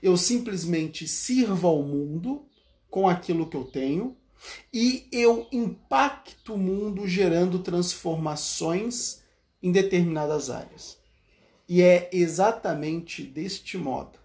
Eu 0.02 0.18
simplesmente 0.18 1.08
sirvo 1.08 1.68
ao 1.68 1.84
mundo 1.84 2.46
com 2.90 3.08
aquilo 3.08 3.48
que 3.48 3.56
eu 3.56 3.66
tenho 3.66 4.18
e 4.74 5.08
eu 5.12 5.48
impacto 5.52 6.56
o 6.56 6.58
mundo 6.58 7.08
gerando 7.08 7.60
transformações 7.60 9.22
em 9.62 9.72
determinadas 9.72 10.50
áreas. 10.50 10.98
E 11.68 11.82
é 11.82 12.10
exatamente 12.12 13.22
deste 13.22 13.78
modo 13.78 14.18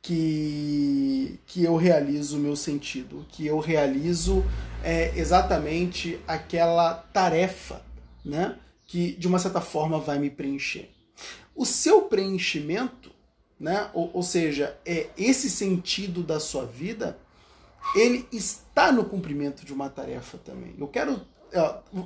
que, 0.00 1.38
que 1.46 1.64
eu 1.64 1.76
realizo 1.76 2.36
o 2.36 2.40
meu 2.40 2.54
sentido, 2.54 3.26
que 3.28 3.44
eu 3.46 3.58
realizo 3.58 4.44
é, 4.82 5.12
exatamente 5.18 6.18
aquela 6.26 6.94
tarefa 6.94 7.82
né, 8.24 8.56
que, 8.86 9.12
de 9.12 9.26
uma 9.26 9.38
certa 9.38 9.60
forma, 9.60 9.98
vai 9.98 10.18
me 10.18 10.30
preencher. 10.30 10.90
O 11.54 11.64
seu 11.64 12.02
preenchimento, 12.02 13.10
né, 13.58 13.90
ou, 13.94 14.10
ou 14.14 14.22
seja, 14.22 14.78
é 14.84 15.08
esse 15.16 15.48
sentido 15.50 16.22
da 16.22 16.38
sua 16.38 16.64
vida, 16.64 17.18
ele 17.94 18.26
está 18.32 18.92
no 18.92 19.04
cumprimento 19.04 19.64
de 19.64 19.72
uma 19.72 19.88
tarefa 19.88 20.38
também. 20.38 20.74
Eu 20.78 20.88
quero 20.88 21.20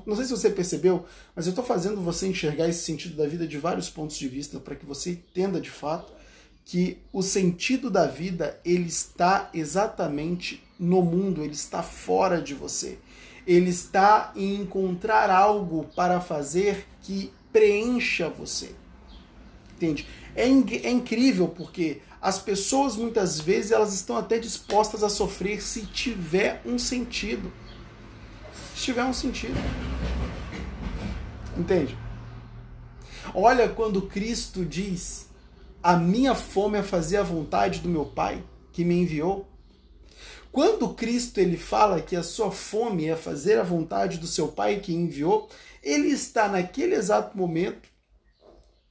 não 0.07 0.15
sei 0.15 0.25
se 0.25 0.31
você 0.31 0.51
percebeu, 0.51 1.05
mas 1.35 1.47
eu 1.47 1.51
estou 1.51 1.65
fazendo 1.65 2.01
você 2.01 2.27
enxergar 2.29 2.69
esse 2.69 2.85
sentido 2.85 3.17
da 3.17 3.27
vida 3.27 3.47
de 3.47 3.59
vários 3.59 3.89
pontos 3.89 4.17
de 4.17 4.29
vista 4.29 4.61
para 4.61 4.77
que 4.77 4.87
você 4.87 5.13
entenda 5.13 5.61
de 5.61 5.71
fato 5.71 6.13
que 6.65 6.99
o 7.13 7.23
sentido 7.23 7.91
da 7.91 8.07
vida 8.07 8.61
ele 8.65 8.87
está 8.87 9.51
exatamente 9.53 10.63
no 10.79 11.03
mundo, 11.03 11.43
ele 11.43 11.55
está 11.55 11.83
fora 11.83 12.41
de 12.41 12.55
você. 12.55 12.99
Ele 13.51 13.71
está 13.71 14.33
em 14.37 14.57
encontrar 14.57 15.31
algo 15.31 15.87
para 15.97 16.21
fazer 16.21 16.87
que 17.03 17.33
preencha 17.53 18.29
você. 18.29 18.75
Entende? 19.75 20.07
É, 20.37 20.45
é 20.45 20.91
incrível 20.91 21.49
porque 21.49 22.01
as 22.21 22.39
pessoas 22.39 22.97
muitas 22.97 23.41
vezes 23.41 23.71
elas 23.71 23.95
estão 23.95 24.17
até 24.17 24.39
dispostas 24.39 25.03
a 25.03 25.09
sofrer 25.09 25.63
se 25.63 25.87
tiver 25.87 26.61
um 26.65 26.79
sentido 26.79 27.51
se 28.81 28.87
tiver 28.87 29.05
um 29.05 29.13
sentido. 29.13 29.61
Entende? 31.57 31.97
Olha 33.35 33.69
quando 33.69 34.03
Cristo 34.03 34.65
diz: 34.65 35.29
A 35.83 35.97
minha 35.97 36.35
fome 36.35 36.79
é 36.79 36.83
fazer 36.83 37.19
a 37.19 37.23
vontade 37.23 37.81
do 37.81 37.89
meu 37.89 38.07
Pai 38.07 38.43
que 38.73 38.85
me 38.85 38.95
enviou. 39.03 39.47
Quando 40.53 40.95
Cristo 40.95 41.39
ele 41.39 41.57
fala 41.57 42.03
que 42.03 42.17
a 42.17 42.23
sua 42.23 42.51
fome 42.51 43.07
é 43.07 43.17
fazer 43.17 43.59
a 43.59 43.63
vontade 43.63 44.19
do 44.19 44.27
seu 44.27 44.49
Pai 44.49 44.81
que 44.81 44.93
enviou, 44.93 45.49
ele 45.83 46.09
está 46.09 46.49
naquele 46.49 46.95
exato 46.95 47.37
momento 47.37 47.89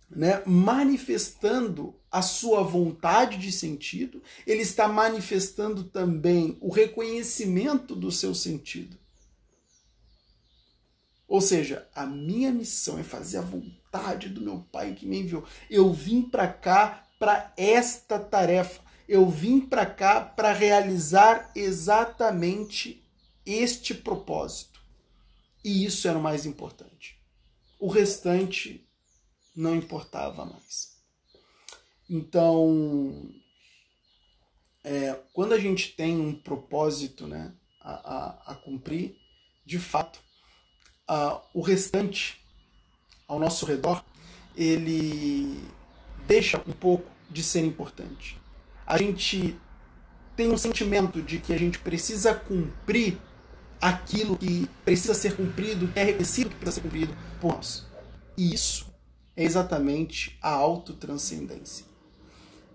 né, 0.09 0.41
manifestando 0.45 1.95
a 2.11 2.21
sua 2.21 2.63
vontade 2.63 3.37
de 3.37 3.51
sentido, 3.51 4.23
ele 4.47 4.61
está 4.61 4.87
manifestando 4.87 5.83
também 5.83 6.57
o 6.59 6.71
reconhecimento 6.71 7.95
do 7.95 8.11
seu 8.11 8.33
sentido. 8.33 8.97
Ou 11.27 11.41
seja, 11.41 11.87
a 11.93 12.07
minha 12.07 12.51
missão 12.51 12.97
é 12.97 13.03
fazer 13.03 13.37
a 13.37 13.41
vontade 13.41 14.29
do 14.29 14.41
meu 14.41 14.65
Pai 14.71 14.95
que 14.95 15.05
me 15.05 15.19
enviou. 15.19 15.43
Eu 15.69 15.93
vim 15.93 16.23
para 16.23 16.47
cá 16.47 17.07
para 17.19 17.53
esta 17.55 18.17
tarefa. 18.17 18.81
Eu 19.09 19.27
vim 19.27 19.59
para 19.59 19.87
cá 19.87 20.21
para 20.21 20.53
realizar 20.53 21.51
exatamente 21.55 23.03
este 23.43 23.95
propósito. 23.95 24.79
E 25.63 25.83
isso 25.83 26.07
era 26.07 26.19
o 26.19 26.21
mais 26.21 26.45
importante. 26.45 27.19
O 27.79 27.87
restante 27.87 28.87
não 29.55 29.75
importava 29.75 30.45
mais. 30.45 30.95
Então, 32.07 33.33
é, 34.83 35.19
quando 35.33 35.53
a 35.53 35.59
gente 35.59 35.95
tem 35.95 36.21
um 36.21 36.35
propósito 36.35 37.25
né, 37.25 37.51
a, 37.81 37.91
a, 37.91 38.51
a 38.51 38.55
cumprir, 38.57 39.17
de 39.65 39.79
fato, 39.79 40.19
uh, 41.09 41.41
o 41.51 41.61
restante 41.61 42.39
ao 43.27 43.39
nosso 43.39 43.65
redor, 43.65 44.05
ele 44.55 45.67
deixa 46.27 46.63
um 46.67 46.73
pouco 46.73 47.09
de 47.27 47.41
ser 47.41 47.65
importante. 47.65 48.38
A 48.89 48.98
gente 48.98 49.55
tem 50.36 50.51
um 50.51 50.58
sentimento 50.58 51.22
de 51.22 51.38
que 51.38 51.53
a 51.53 51.60
gente 51.60 51.77
precisa 51.77 52.34
cumprir 52.34 53.19
aquilo 53.79 54.36
que 54.36 54.67
precisa 54.84 55.13
ser 55.13 55.36
cumprido, 55.36 55.88
que 55.89 56.00
é 56.00 56.03
reconhecido 56.03 56.50
que 56.50 56.55
precisa 56.55 56.81
ser 56.81 56.81
cumprido 56.81 57.15
por 57.39 57.53
nós. 57.53 57.86
E 58.36 58.51
isso 58.51 58.91
é 59.38 59.43
exatamente 59.43 60.38
a 60.41 60.50
autotranscendência. 60.50 61.86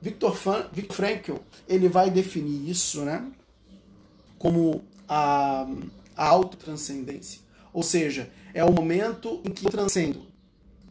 Victor, 0.01 0.39
Victor 0.73 0.97
Frankl 0.97 1.37
ele 1.67 1.89
vai 1.89 2.11
definir 2.11 2.71
isso 2.71 3.03
né, 3.05 3.29
como 4.39 4.85
a, 5.09 5.67
a 6.17 6.29
autotranscendência. 6.29 7.41
Ou 7.73 7.83
seja, 7.83 8.31
é 8.53 8.63
o 8.63 8.73
momento 8.73 9.43
em 9.45 9.51
que 9.51 9.67
eu 9.67 9.71
transcendo. 9.71 10.25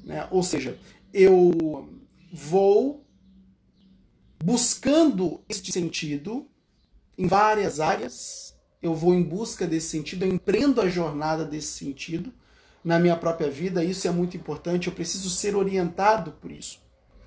Né? 0.03 0.27
Ou 0.30 0.44
seja, 0.44 0.77
eu 1.13 1.88
vou 2.32 3.02
buscando 4.43 5.41
este 5.47 5.71
sentido 5.71 6.45
em 7.17 7.27
várias 7.27 7.79
áreas, 7.79 8.53
eu 8.81 8.93
vou 8.93 9.13
em 9.13 9.23
busca 9.23 9.65
desse 9.65 9.88
sentido, 9.88 10.25
eu 10.25 10.33
empreendo 10.33 10.81
a 10.81 10.89
jornada 10.89 11.45
desse 11.45 11.85
sentido 11.85 12.33
na 12.83 13.00
minha 13.00 13.15
própria 13.15 13.50
vida, 13.50 13.85
isso 13.85 14.05
é 14.05 14.12
muito 14.12 14.35
importante, 14.35 14.88
eu 14.88 14.93
preciso 14.93 15.29
ser 15.29 15.55
orientado 15.55 16.33
por 16.41 16.51
isso. 16.51 16.81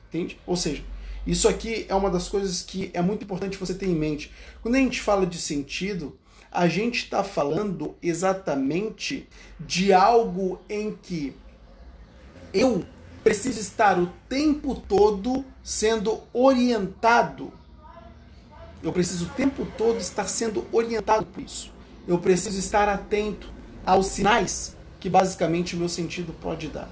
Entende? 0.09 0.39
Ou 0.47 0.57
seja, 0.57 0.85
Isso 1.27 1.49
aqui 1.49 1.87
é 1.89 1.95
uma 1.95 2.09
das 2.09 2.29
coisas 2.29 2.63
que 2.63 2.89
é 2.95 3.03
muito 3.03 3.25
importante 3.25 3.57
você 3.57 3.75
ter 3.75 3.87
em 3.87 3.97
mente. 3.97 4.31
Quando 4.63 4.77
a 4.77 4.79
gente 4.79 5.01
fala 5.01 5.27
de 5.27 5.39
sentido, 5.39 6.17
a 6.53 6.69
gente 6.69 7.03
está 7.03 7.25
falando 7.25 7.97
exatamente 8.01 9.29
de 9.59 9.93
algo 9.93 10.61
em 10.69 10.95
que 10.95 11.35
eu 12.55 12.85
preciso 13.27 13.59
estar 13.59 13.99
o 13.99 14.07
tempo 14.29 14.73
todo 14.73 15.45
sendo 15.61 16.23
orientado. 16.33 17.53
Eu 18.81 18.93
preciso 18.93 19.25
o 19.25 19.29
tempo 19.31 19.67
todo 19.77 19.99
estar 19.99 20.29
sendo 20.29 20.65
orientado 20.71 21.27
por 21.27 21.43
isso. 21.43 21.73
Eu 22.07 22.21
preciso 22.21 22.57
estar 22.57 22.89
atento 22.89 23.53
aos 23.85 24.07
sinais 24.07 24.77
que 25.01 25.11
basicamente 25.11 25.75
o 25.75 25.79
meu 25.79 25.89
sentido 25.89 26.33
pode 26.41 26.69
dar. 26.69 26.89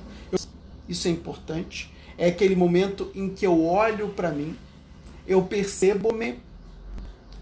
Isso 0.89 1.07
é 1.07 1.11
importante. 1.13 1.95
É 2.19 2.27
aquele 2.27 2.57
momento 2.57 3.13
em 3.15 3.29
que 3.29 3.47
eu 3.47 3.65
olho 3.65 4.09
para 4.09 4.33
mim, 4.33 4.57
eu 5.29 5.41
percebo-me 5.45 6.41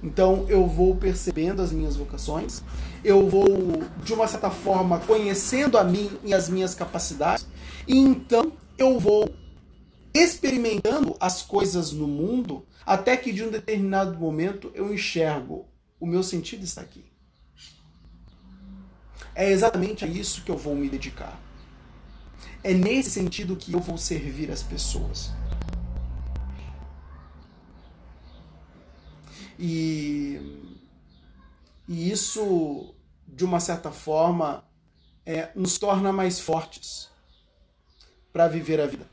então 0.03 0.47
eu 0.49 0.67
vou 0.67 0.97
percebendo 0.97 1.63
as 1.63 1.71
minhas 1.71 1.95
vocações, 1.95 2.61
eu 3.05 3.29
vou, 3.29 3.47
de 4.03 4.13
uma 4.13 4.27
certa 4.27 4.51
forma, 4.51 4.99
conhecendo 4.99 5.79
a 5.79 5.85
mim 5.85 6.11
e 6.25 6.35
as 6.35 6.49
minhas 6.49 6.75
capacidades, 6.75 7.47
e 7.87 7.97
então 7.97 8.53
eu 8.79 8.99
vou 8.99 9.35
experimentando 10.15 11.17
as 11.19 11.43
coisas 11.43 11.93
no 11.93 12.07
mundo 12.07 12.67
até 12.85 13.17
que 13.17 13.33
de 13.33 13.43
um 13.43 13.51
determinado 13.51 14.19
momento 14.19 14.71
eu 14.75 14.93
enxergo 14.93 15.67
o 15.99 16.07
meu 16.07 16.23
sentido 16.23 16.65
está 16.65 16.81
aqui. 16.81 17.05
É 19.35 19.51
exatamente 19.51 20.05
a 20.05 20.09
isso 20.09 20.43
que 20.43 20.51
eu 20.51 20.59
vou 20.59 20.75
me 20.75 20.89
dedicar. 20.89 21.41
É 22.63 22.75
nesse 22.75 23.11
sentido 23.11 23.57
que 23.57 23.73
eu 23.73 23.81
vou 23.81 23.97
servir 23.97 24.51
as 24.51 24.63
pessoas. 24.63 25.31
E, 29.59 30.69
e 31.89 32.11
isso, 32.11 32.95
de 33.27 33.45
uma 33.45 33.61
certa 33.61 33.93
forma, 33.93 34.65
é, 35.25 35.51
nos 35.55 35.79
torna 35.79 36.13
mais 36.13 36.41
fortes 36.41 37.12
para 38.33 38.49
viver 38.49 38.81
a 38.81 38.87
vida. 38.87 39.07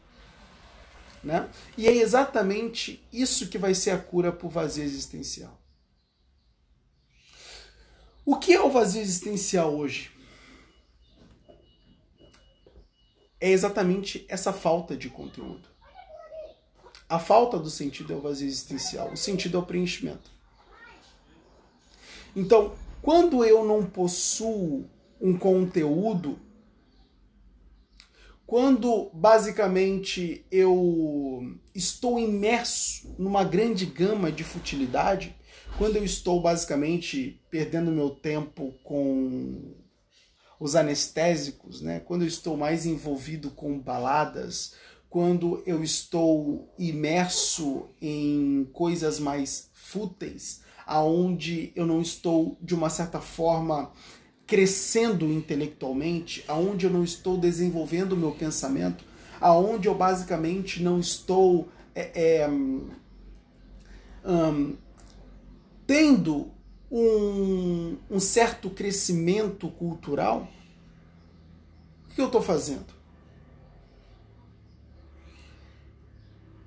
Né? 1.23 1.49
E 1.77 1.87
é 1.87 1.91
exatamente 1.91 3.03
isso 3.11 3.49
que 3.49 3.57
vai 3.57 3.73
ser 3.73 3.91
a 3.91 3.97
cura 3.97 4.31
para 4.31 4.47
o 4.47 4.49
vazio 4.49 4.83
existencial. 4.83 5.59
O 8.25 8.37
que 8.37 8.53
é 8.53 8.61
o 8.61 8.69
vazio 8.69 9.01
existencial 9.01 9.75
hoje? 9.75 10.11
É 13.41 13.49
exatamente 13.49 14.25
essa 14.29 14.53
falta 14.53 14.95
de 14.95 15.09
conteúdo. 15.09 15.67
A 17.07 17.17
falta 17.17 17.57
do 17.57 17.69
sentido 17.69 18.13
é 18.13 18.15
o 18.15 18.21
vazio 18.21 18.47
existencial, 18.47 19.11
o 19.11 19.17
sentido 19.17 19.57
é 19.57 19.59
o 19.59 19.65
preenchimento. 19.65 20.31
Então, 22.35 22.75
quando 23.01 23.43
eu 23.43 23.65
não 23.65 23.83
possuo 23.83 24.87
um 25.19 25.37
conteúdo, 25.37 26.39
quando 28.49 29.11
basicamente 29.13 30.43
eu 30.51 31.55
estou 31.75 32.17
imerso 32.17 33.13
numa 33.19 33.43
grande 33.43 33.85
gama 33.85 34.31
de 34.31 34.43
futilidade, 34.43 35.35
quando 35.77 35.97
eu 35.97 36.03
estou 36.03 36.41
basicamente 36.41 37.39
perdendo 37.51 37.91
meu 37.91 38.09
tempo 38.09 38.73
com 38.83 39.75
os 40.59 40.75
anestésicos, 40.75 41.79
né? 41.79 41.99
quando 41.99 42.23
eu 42.23 42.27
estou 42.27 42.57
mais 42.57 42.87
envolvido 42.87 43.51
com 43.51 43.77
baladas, 43.77 44.73
quando 45.11 45.61
eu 45.63 45.83
estou 45.83 46.73
imerso 46.75 47.87
em 48.01 48.67
coisas 48.73 49.19
mais 49.19 49.69
fúteis, 49.75 50.61
aonde 50.87 51.71
eu 51.75 51.85
não 51.85 52.01
estou 52.01 52.57
de 52.59 52.73
uma 52.73 52.89
certa 52.89 53.21
forma 53.21 53.91
crescendo 54.49 55.31
intelectualmente, 55.31 56.43
aonde 56.47 56.87
eu 56.87 56.91
não 56.91 57.03
estou 57.03 57.37
desenvolvendo 57.37 58.13
o 58.13 58.17
meu 58.17 58.31
pensamento, 58.31 59.05
aonde 59.39 59.87
eu 59.87 59.93
basicamente 59.93 60.81
não 60.81 60.99
estou 60.99 61.69
é, 61.93 62.41
é, 62.41 62.49
um, 62.49 62.89
tendo 65.85 66.49
um, 66.91 67.95
um 68.09 68.19
certo 68.19 68.71
crescimento 68.71 69.69
cultural, 69.69 70.47
o 72.09 72.15
que 72.15 72.19
eu 72.19 72.25
estou 72.25 72.41
fazendo? 72.41 72.97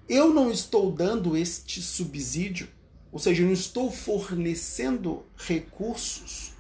Eu 0.09 0.33
não 0.33 0.53
estou 0.53 0.93
dando 0.93 1.37
este 1.37 1.83
subsídio 1.83 2.69
ou 3.13 3.19
seja, 3.19 3.43
eu 3.43 3.47
não 3.47 3.53
estou 3.53 3.91
fornecendo 3.91 5.23
recursos 5.37 6.52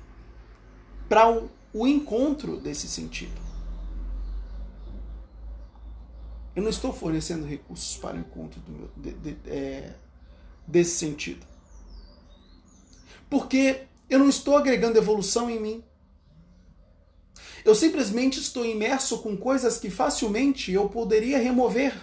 para 1.13 1.31
o, 1.31 1.51
o 1.75 1.87
encontro 1.87 2.57
desse 2.57 2.89
sentido. 2.89 3.39
Eu 6.57 6.63
não 6.63 6.71
estou 6.71 6.91
fornecendo 6.91 7.45
recursos 7.45 7.99
para 7.99 8.17
o 8.17 8.21
encontro 8.21 8.63
meu, 8.67 8.91
de, 8.97 9.13
de, 9.13 9.51
é, 9.51 9.93
desse 10.67 10.93
sentido. 10.93 11.47
Porque 13.29 13.83
eu 14.09 14.19
não 14.19 14.31
estou 14.31 14.57
agregando 14.57 14.97
evolução 14.97 15.51
em 15.51 15.61
mim. 15.61 15.85
Eu 17.63 17.75
simplesmente 17.75 18.41
estou 18.41 18.65
imerso 18.65 19.19
com 19.19 19.37
coisas 19.37 19.77
que 19.77 19.91
facilmente 19.91 20.73
eu 20.73 20.89
poderia 20.89 21.37
remover. 21.37 21.95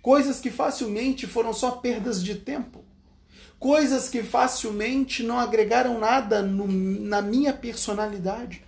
Coisas 0.00 0.40
que 0.40 0.50
facilmente 0.50 1.26
foram 1.26 1.52
só 1.52 1.72
perdas 1.72 2.24
de 2.24 2.36
tempo 2.36 2.87
coisas 3.58 4.08
que 4.08 4.22
facilmente 4.22 5.22
não 5.22 5.38
agregaram 5.38 5.98
nada 5.98 6.42
no, 6.42 6.66
na 6.66 7.20
minha 7.20 7.52
personalidade. 7.52 8.64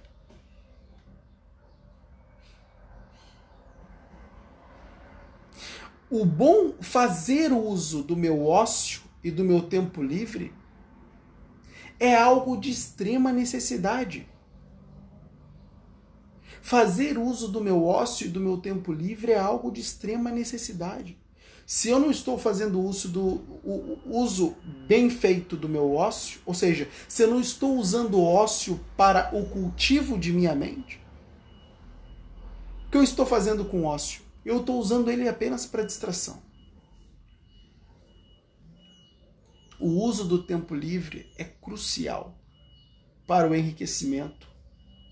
O 6.11 6.25
bom 6.25 6.75
fazer 6.81 7.53
uso 7.53 8.03
do 8.03 8.17
meu 8.17 8.45
ócio 8.45 9.03
e 9.23 9.31
do 9.31 9.45
meu 9.45 9.63
tempo 9.63 10.03
livre 10.03 10.53
é 12.01 12.17
algo 12.17 12.57
de 12.57 12.71
extrema 12.71 13.31
necessidade. 13.33 14.27
Fazer 16.61 17.17
uso 17.17 17.47
do 17.47 17.61
meu 17.61 17.85
ócio 17.85 18.27
e 18.27 18.31
do 18.31 18.41
meu 18.41 18.57
tempo 18.57 18.93
livre 18.93 19.33
é 19.33 19.39
algo 19.39 19.71
de 19.71 19.81
extrema 19.81 20.31
necessidade. 20.31 21.17
Se 21.71 21.89
eu 21.89 22.01
não 22.01 22.11
estou 22.11 22.37
fazendo 22.37 22.81
uso 22.81 23.07
do 23.07 23.23
o, 23.23 24.01
uso 24.05 24.57
bem 24.89 25.09
feito 25.09 25.57
do 25.57 25.69
meu 25.69 25.95
ócio, 25.95 26.41
ou 26.45 26.53
seja, 26.53 26.89
se 27.07 27.23
eu 27.23 27.31
não 27.31 27.41
estou 27.41 27.77
usando 27.79 28.15
o 28.15 28.25
ócio 28.25 28.81
para 28.97 29.31
o 29.33 29.49
cultivo 29.49 30.19
de 30.19 30.33
minha 30.33 30.53
mente, 30.53 31.01
o 32.89 32.91
que 32.91 32.97
eu 32.97 33.05
estou 33.05 33.25
fazendo 33.25 33.65
com 33.65 33.83
o 33.83 33.85
ócio? 33.85 34.21
Eu 34.45 34.63
estou 34.63 34.81
usando 34.81 35.13
ele 35.13 35.29
apenas 35.29 35.65
para 35.65 35.85
distração. 35.85 36.43
O 39.79 39.91
uso 40.05 40.25
do 40.25 40.43
tempo 40.43 40.75
livre 40.75 41.31
é 41.39 41.45
crucial 41.45 42.37
para 43.29 43.49
o 43.49 43.55
enriquecimento 43.55 44.49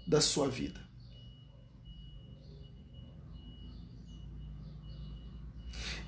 da 0.09 0.21
sua 0.21 0.49
vida. 0.49 0.88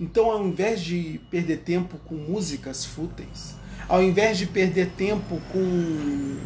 Então, 0.00 0.30
ao 0.30 0.46
invés 0.46 0.80
de 0.80 1.20
perder 1.30 1.58
tempo 1.58 1.98
com 2.06 2.14
músicas 2.14 2.86
fúteis, 2.86 3.54
ao 3.86 4.02
invés 4.02 4.38
de 4.38 4.46
perder 4.46 4.92
tempo 4.96 5.38
com 5.52 6.38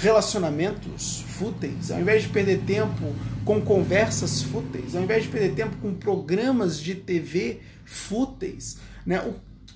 relacionamentos 0.00 1.24
fúteis, 1.38 1.92
ao 1.92 2.00
invés 2.00 2.22
de 2.22 2.30
perder 2.30 2.62
tempo 2.62 3.14
com 3.44 3.60
conversas 3.60 4.42
fúteis, 4.42 4.96
ao 4.96 5.02
invés 5.02 5.22
de 5.22 5.28
perder 5.28 5.54
tempo 5.54 5.76
com 5.76 5.94
programas 5.94 6.80
de 6.80 6.96
TV 6.96 7.60
fúteis, 7.84 8.78
né? 9.06 9.20
O 9.20 9.34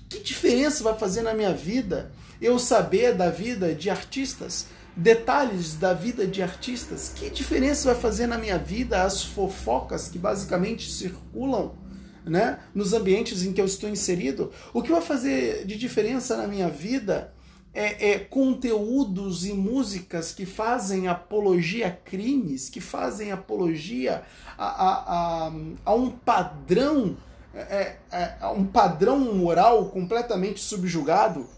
que 0.09 0.19
diferença 0.19 0.83
vai 0.83 0.97
fazer 0.97 1.21
na 1.21 1.33
minha 1.33 1.53
vida 1.53 2.11
eu 2.41 2.59
saber 2.59 3.13
da 3.13 3.29
vida 3.29 3.73
de 3.73 3.89
artistas, 3.89 4.67
detalhes 4.95 5.75
da 5.75 5.93
vida 5.93 6.27
de 6.27 6.41
artistas? 6.41 7.13
Que 7.15 7.29
diferença 7.29 7.93
vai 7.93 8.01
fazer 8.01 8.27
na 8.27 8.37
minha 8.37 8.57
vida 8.57 9.03
as 9.03 9.23
fofocas 9.23 10.09
que 10.09 10.17
basicamente 10.17 10.91
circulam 10.91 11.84
né, 12.25 12.59
nos 12.73 12.93
ambientes 12.93 13.43
em 13.43 13.53
que 13.53 13.61
eu 13.61 13.65
estou 13.65 13.89
inserido, 13.89 14.51
o 14.73 14.81
que 14.81 14.91
vai 14.91 15.01
fazer 15.01 15.65
de 15.65 15.77
diferença 15.77 16.35
na 16.35 16.47
minha 16.47 16.69
vida 16.69 17.33
é, 17.75 18.11
é, 18.11 18.19
conteúdos 18.19 19.45
e 19.45 19.53
músicas 19.53 20.31
que 20.31 20.45
fazem 20.45 21.09
apologia 21.09 21.87
a 21.87 21.91
crimes, 21.91 22.69
que 22.69 22.79
fazem 22.79 23.33
apologia 23.33 24.23
a, 24.57 24.65
a, 24.65 25.47
a, 25.47 25.51
a 25.83 25.93
um 25.93 26.09
padrão, 26.09 27.17
é, 27.53 27.97
é, 28.11 28.37
a 28.39 28.49
um 28.51 28.65
padrão 28.65 29.19
moral 29.35 29.89
completamente 29.89 30.61
subjugado. 30.61 31.49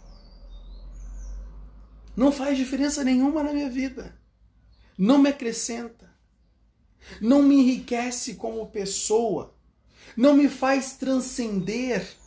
Não 2.15 2.31
faz 2.31 2.57
diferença 2.57 3.03
nenhuma 3.03 3.43
na 3.43 3.53
minha 3.53 3.69
vida. 3.69 4.17
Não 4.97 5.19
me 5.19 5.29
acrescenta. 5.29 6.09
Não 7.21 7.43
me 7.43 7.55
enriquece 7.59 8.33
como 8.33 8.65
pessoa 8.67 9.53
não 10.17 10.33
me 10.35 10.49
faz 10.49 10.97
transcender 10.97 12.17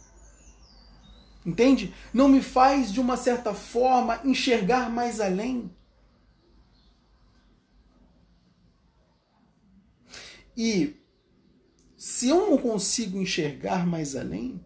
Entende? 1.44 1.94
Não 2.12 2.28
me 2.28 2.42
faz, 2.42 2.92
de 2.92 3.00
uma 3.00 3.16
certa 3.16 3.54
forma, 3.54 4.20
enxergar 4.24 4.90
mais 4.90 5.20
além. 5.20 5.70
E 10.56 10.96
se 11.96 12.28
eu 12.28 12.50
não 12.50 12.58
consigo 12.58 13.18
enxergar 13.18 13.86
mais 13.86 14.14
além, 14.14 14.62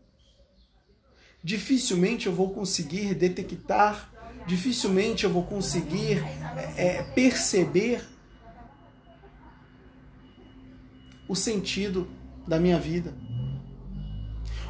dificilmente 1.42 2.26
eu 2.26 2.34
vou 2.34 2.52
conseguir 2.52 3.14
detectar, 3.14 4.12
dificilmente 4.46 5.24
eu 5.24 5.30
vou 5.30 5.44
conseguir 5.44 6.18
é, 6.76 7.04
perceber 7.14 8.04
o 11.28 11.36
sentido 11.36 12.10
da 12.46 12.58
minha 12.58 12.78
vida 12.78 13.14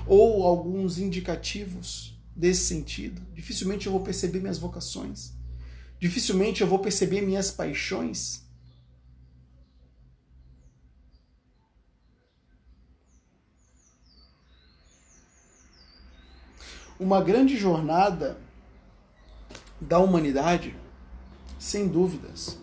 ou 0.07 0.45
alguns 0.45 0.99
indicativos 0.99 2.15
desse 2.35 2.67
sentido. 2.67 3.23
Dificilmente 3.35 3.87
eu 3.87 3.93
vou 3.93 4.03
perceber 4.03 4.41
minhas 4.41 4.59
vocações. 4.59 5.33
Dificilmente 5.99 6.61
eu 6.61 6.67
vou 6.67 6.79
perceber 6.79 7.23
minhas 7.23 7.51
paixões. 7.51 8.43
Uma 16.99 17.21
grande 17.21 17.57
jornada 17.57 18.39
da 19.81 19.99
humanidade, 19.99 20.77
sem 21.59 21.89
dúvidas, 21.89 22.59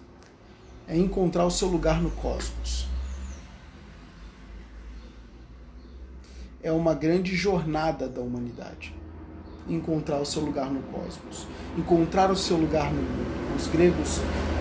é 0.88 0.98
encontrar 0.98 1.46
o 1.46 1.52
seu 1.52 1.68
lugar 1.68 2.02
no 2.02 2.12
cosmos. 2.12 2.91
É 6.64 6.72
uma 6.72 6.94
grande 6.94 7.36
jornada 7.36 8.08
da 8.08 8.22
humanidade. 8.22 8.94
Encontrar 9.68 10.20
o 10.20 10.26
seu 10.26 10.42
lugar 10.44 10.70
no 10.72 10.82
cosmos, 10.84 11.48
encontrar 11.78 12.32
o 12.32 12.36
seu 12.36 12.58
lugar 12.58 12.92
no 12.92 13.02
mundo. 13.02 13.56
Os 13.56 13.68
gregos 13.68 14.20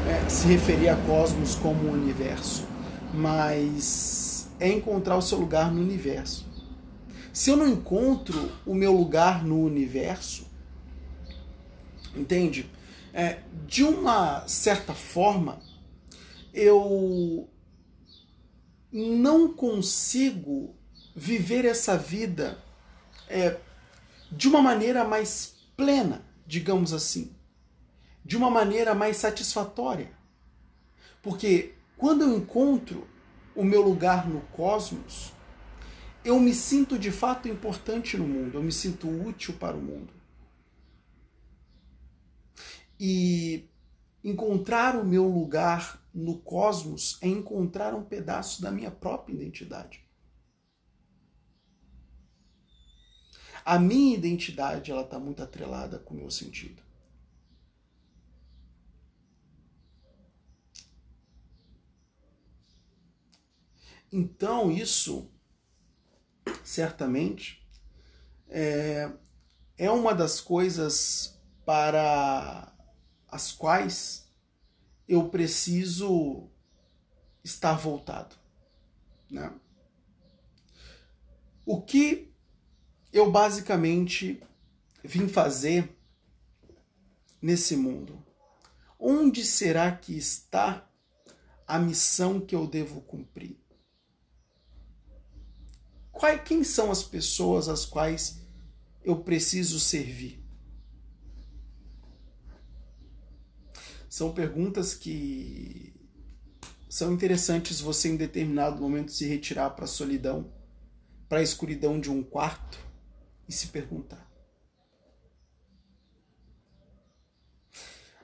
é, 0.09 0.29
se 0.29 0.47
referiam 0.47 0.95
a 0.95 1.07
cosmos 1.07 1.55
como 1.55 1.89
um 1.89 1.93
universo, 1.93 2.67
mas 3.15 4.51
é 4.59 4.69
encontrar 4.69 5.17
o 5.17 5.23
seu 5.23 5.39
lugar 5.39 5.73
no 5.73 5.81
universo. 5.81 6.47
Se 7.33 7.51
eu 7.51 7.57
não 7.57 7.69
encontro 7.69 8.51
o 8.67 8.75
meu 8.75 8.93
lugar 8.93 9.45
no 9.45 9.65
universo, 9.65 10.47
entende? 12.15 12.69
É, 13.13 13.39
de 13.67 13.83
uma 13.83 14.47
certa 14.47 14.93
forma, 14.95 15.61
eu 16.53 17.49
não 18.93 19.53
consigo 19.53 20.75
viver 21.21 21.67
essa 21.67 21.99
vida 21.99 22.57
é, 23.29 23.61
de 24.33 24.49
uma 24.49 24.63
maneira 24.63 25.05
mais 25.05 25.55
plena, 25.77 26.25
digamos 26.47 26.95
assim, 26.95 27.37
de 28.25 28.39
uma 28.39 28.49
maneira 28.51 28.95
mais 28.95 29.19
satisfatória. 29.19 30.11
Porque 31.21 31.75
quando 31.99 32.23
eu 32.23 32.35
encontro 32.35 33.07
o 33.55 33.63
meu 33.63 33.83
lugar 33.83 34.27
no 34.27 34.41
cosmos, 34.41 35.35
eu 36.25 36.41
me 36.41 36.55
sinto 36.55 36.99
de 36.99 37.11
fato 37.11 37.49
importante 37.49 38.17
no 38.17 38.27
mundo, 38.27 38.57
eu 38.57 38.63
me 38.63 38.73
sinto 38.73 39.07
útil 39.07 39.53
para 39.59 39.77
o 39.77 39.83
mundo. 39.83 40.15
E 42.99 43.69
encontrar 44.25 44.97
o 44.97 45.05
meu 45.05 45.29
lugar 45.29 46.03
no 46.15 46.39
cosmos 46.39 47.19
é 47.21 47.29
encontrar 47.29 47.95
um 47.95 48.03
pedaço 48.03 48.63
da 48.63 48.71
minha 48.71 48.91
própria 48.91 49.35
identidade. 49.35 50.09
A 53.65 53.79
minha 53.79 54.17
identidade 54.17 54.91
ela 54.91 55.03
está 55.03 55.19
muito 55.19 55.43
atrelada 55.43 55.99
com 55.99 56.15
o 56.15 56.17
meu 56.17 56.31
sentido. 56.31 56.83
Então 64.13 64.71
isso 64.71 65.31
certamente 66.65 67.65
é, 68.49 69.13
é 69.77 69.91
uma 69.91 70.15
das 70.15 70.41
coisas 70.41 71.41
para 71.65 72.73
as 73.29 73.53
quais 73.53 74.29
eu 75.07 75.29
preciso 75.29 76.51
estar 77.45 77.75
voltado. 77.75 78.35
Né? 79.31 79.53
O 81.65 81.81
que 81.81 82.30
eu 83.13 83.31
basicamente 83.31 84.43
vim 85.03 85.29
fazer 85.29 85.97
nesse 87.41 87.77
mundo? 87.77 88.23
Onde 88.99 89.45
será 89.45 89.91
que 89.93 90.17
está 90.17 90.89
a 91.67 91.79
missão 91.79 92.41
que 92.41 92.55
eu 92.55 92.67
devo 92.67 93.01
cumprir? 93.01 93.59
quem 96.45 96.63
são 96.63 96.91
as 96.91 97.03
pessoas 97.03 97.69
às 97.69 97.87
quais 97.87 98.41
eu 99.03 99.23
preciso 99.23 99.81
servir? 99.81 100.45
São 104.09 104.33
perguntas 104.33 104.93
que 104.93 105.95
são 106.91 107.13
interessantes 107.13 107.81
você 107.81 108.09
em 108.09 108.17
determinado 108.17 108.83
momento 108.83 109.13
se 109.13 109.27
retirar 109.27 109.71
para 109.71 109.85
a 109.85 109.89
solidão, 109.89 110.53
para 111.29 111.39
a 111.39 111.43
escuridão 111.43 111.99
de 111.99 112.11
um 112.11 112.23
quarto 112.23 112.90
e 113.51 113.53
se 113.53 113.67
perguntar. 113.67 114.31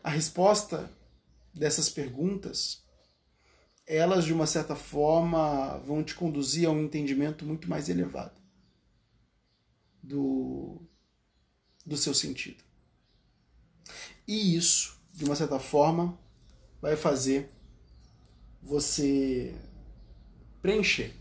A 0.00 0.08
resposta 0.08 0.88
dessas 1.52 1.88
perguntas, 1.88 2.84
elas 3.84 4.24
de 4.24 4.32
uma 4.32 4.46
certa 4.46 4.76
forma 4.76 5.78
vão 5.78 6.04
te 6.04 6.14
conduzir 6.14 6.68
a 6.68 6.70
um 6.70 6.84
entendimento 6.84 7.44
muito 7.44 7.68
mais 7.68 7.88
elevado 7.88 8.40
do, 10.00 10.80
do 11.84 11.96
seu 11.96 12.14
sentido. 12.14 12.62
E 14.28 14.56
isso, 14.56 14.96
de 15.12 15.24
uma 15.24 15.34
certa 15.34 15.58
forma, 15.58 16.16
vai 16.80 16.94
fazer 16.94 17.50
você 18.62 19.56
preencher 20.62 21.12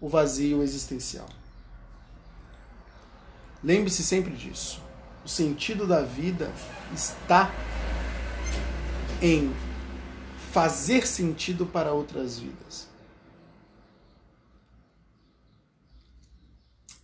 o 0.00 0.08
vazio 0.08 0.60
existencial. 0.60 1.28
Lembre-se 3.62 4.02
sempre 4.02 4.34
disso. 4.36 4.82
O 5.24 5.28
sentido 5.28 5.86
da 5.86 6.02
vida 6.02 6.52
está 6.94 7.52
em 9.20 9.52
fazer 10.52 11.06
sentido 11.06 11.66
para 11.66 11.92
outras 11.92 12.38
vidas. 12.38 12.88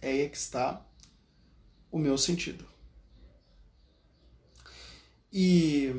É 0.01 0.11
aí 0.11 0.29
que 0.29 0.37
está 0.37 0.85
o 1.90 1.99
meu 1.99 2.17
sentido. 2.17 2.67
E 5.33 5.93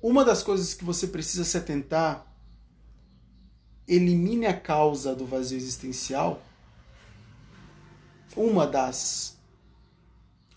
uma 0.00 0.24
das 0.24 0.42
coisas 0.42 0.74
que 0.74 0.84
você 0.84 1.08
precisa 1.08 1.44
se 1.44 1.56
atentar, 1.56 2.24
elimine 3.86 4.46
a 4.46 4.58
causa 4.58 5.14
do 5.14 5.26
vazio 5.26 5.56
existencial 5.56 6.40
uma 8.38 8.66
das. 8.66 9.36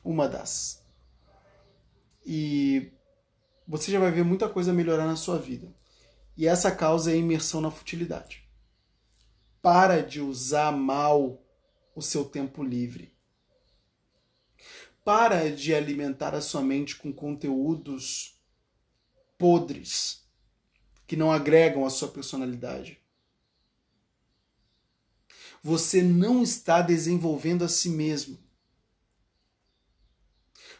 Uma 0.03 0.27
das. 0.27 0.85
E 2.23 2.91
você 3.67 3.91
já 3.91 3.99
vai 3.99 4.11
ver 4.11 4.23
muita 4.23 4.47
coisa 4.47 4.71
melhorar 4.71 5.05
na 5.05 5.15
sua 5.15 5.37
vida. 5.39 5.73
E 6.37 6.47
essa 6.47 6.71
causa 6.71 7.11
é 7.11 7.15
a 7.15 7.17
imersão 7.17 7.59
na 7.59 7.71
futilidade. 7.71 8.47
Para 9.61 10.01
de 10.01 10.21
usar 10.21 10.71
mal 10.71 11.43
o 11.95 12.01
seu 12.01 12.23
tempo 12.23 12.63
livre. 12.63 13.15
Para 15.03 15.51
de 15.51 15.73
alimentar 15.73 16.35
a 16.35 16.41
sua 16.41 16.61
mente 16.61 16.95
com 16.95 17.11
conteúdos 17.11 18.39
podres 19.37 20.23
que 21.07 21.15
não 21.15 21.31
agregam 21.31 21.85
a 21.85 21.89
sua 21.89 22.07
personalidade 22.07 23.00
você 25.61 26.01
não 26.01 26.41
está 26.41 26.81
desenvolvendo 26.81 27.63
a 27.63 27.67
si 27.67 27.89
mesmo. 27.89 28.37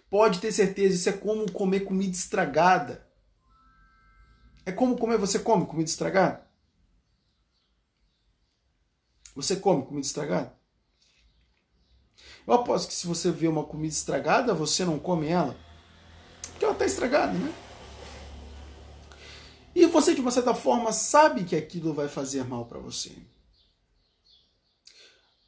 Pode 0.10 0.40
ter 0.40 0.52
certeza, 0.52 0.96
isso 0.96 1.10
é 1.10 1.14
como 1.14 1.50
comer 1.52 1.82
comida 1.82 2.12
estragada. 2.12 3.08
É 4.66 4.72
como 4.72 4.98
comer, 4.98 5.18
você 5.18 5.40
come 5.40 5.66
comida 5.66 5.90
estragada? 5.90 6.46
Você 9.36 9.56
come 9.56 9.86
comida 9.86 10.06
estragada? 10.06 10.54
Eu 12.46 12.54
aposto 12.54 12.88
que 12.90 12.94
se 12.94 13.08
você 13.08 13.32
vê 13.32 13.48
uma 13.48 13.64
comida 13.64 13.94
estragada, 13.94 14.54
você 14.54 14.84
não 14.84 15.00
come 15.00 15.28
ela. 15.28 15.56
Porque 16.52 16.66
ela 16.66 16.74
está 16.74 16.86
estragada, 16.86 17.34
né? 17.34 17.54
E 19.74 19.86
você, 19.86 20.14
de 20.14 20.20
uma 20.22 20.32
certa 20.32 20.54
forma, 20.54 20.92
sabe 20.92 21.46
que 21.46 21.56
aquilo 21.56 21.94
vai 21.94 22.10
fazer 22.10 22.44
mal 22.44 22.66
para 22.66 22.80
você. 22.80 23.16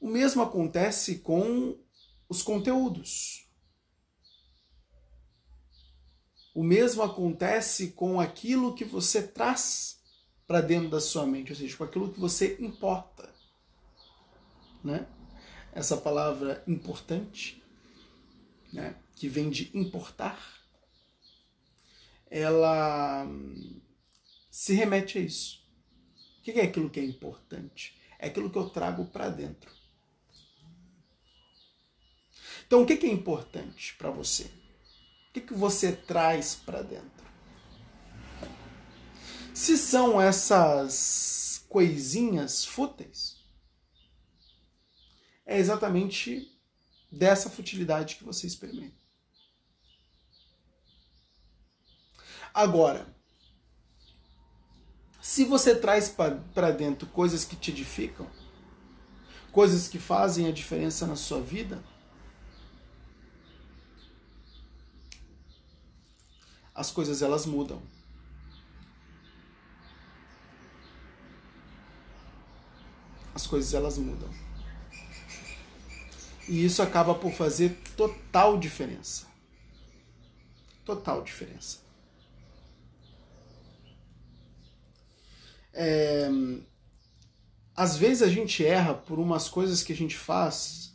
O 0.03 0.07
mesmo 0.09 0.41
acontece 0.41 1.19
com 1.19 1.79
os 2.27 2.43
conteúdos. 2.43 3.49
O 6.53 6.61
mesmo 6.61 7.01
acontece 7.01 7.91
com 7.91 8.19
aquilo 8.19 8.75
que 8.75 8.83
você 8.83 9.25
traz 9.25 10.01
para 10.45 10.59
dentro 10.59 10.89
da 10.89 10.99
sua 10.99 11.25
mente, 11.25 11.53
ou 11.53 11.57
seja, 11.57 11.77
com 11.77 11.85
aquilo 11.85 12.11
que 12.11 12.19
você 12.19 12.57
importa. 12.59 13.33
Né? 14.83 15.07
Essa 15.71 15.95
palavra 15.95 16.61
importante, 16.67 17.63
né, 18.73 18.97
que 19.15 19.29
vem 19.29 19.49
de 19.49 19.71
importar, 19.73 20.67
ela 22.29 23.25
se 24.51 24.73
remete 24.73 25.17
a 25.17 25.21
isso. 25.21 25.65
O 26.39 26.41
que 26.41 26.51
é 26.51 26.63
aquilo 26.63 26.89
que 26.89 26.99
é 26.99 27.05
importante? 27.05 27.97
É 28.19 28.27
aquilo 28.27 28.49
que 28.49 28.57
eu 28.57 28.69
trago 28.69 29.05
para 29.05 29.29
dentro. 29.29 29.82
Então, 32.73 32.81
o 32.81 32.87
que 32.87 33.05
é 33.05 33.11
importante 33.11 33.93
para 33.99 34.09
você? 34.09 34.49
O 35.29 35.33
que 35.39 35.53
você 35.53 35.91
traz 35.91 36.55
para 36.55 36.81
dentro? 36.81 37.23
Se 39.53 39.77
são 39.77 40.19
essas 40.19 41.63
coisinhas 41.69 42.65
fúteis, 42.65 43.37
é 45.45 45.59
exatamente 45.59 46.51
dessa 47.11 47.47
futilidade 47.47 48.15
que 48.15 48.23
você 48.23 48.47
experimenta. 48.47 48.97
Agora, 52.51 53.05
se 55.21 55.45
você 55.45 55.75
traz 55.75 56.09
para 56.09 56.71
dentro 56.71 57.05
coisas 57.05 57.45
que 57.45 57.55
te 57.55 57.69
edificam, 57.69 58.27
coisas 59.51 59.87
que 59.87 59.99
fazem 59.99 60.47
a 60.47 60.51
diferença 60.51 61.05
na 61.05 61.15
sua 61.15 61.39
vida, 61.39 61.92
as 66.73 66.91
coisas 66.91 67.21
elas 67.21 67.45
mudam. 67.45 67.81
As 73.35 73.47
coisas 73.47 73.73
elas 73.73 73.97
mudam. 73.97 74.29
E 76.47 76.65
isso 76.65 76.81
acaba 76.81 77.15
por 77.15 77.31
fazer 77.31 77.79
total 77.95 78.57
diferença. 78.57 79.27
Total 80.85 81.21
diferença. 81.23 81.79
É, 85.73 86.29
às 87.75 87.97
vezes 87.97 88.21
a 88.21 88.27
gente 88.27 88.63
erra 88.63 88.93
por 88.93 89.17
umas 89.17 89.49
coisas 89.49 89.81
que 89.81 89.93
a 89.93 89.95
gente 89.95 90.15
faz 90.15 90.93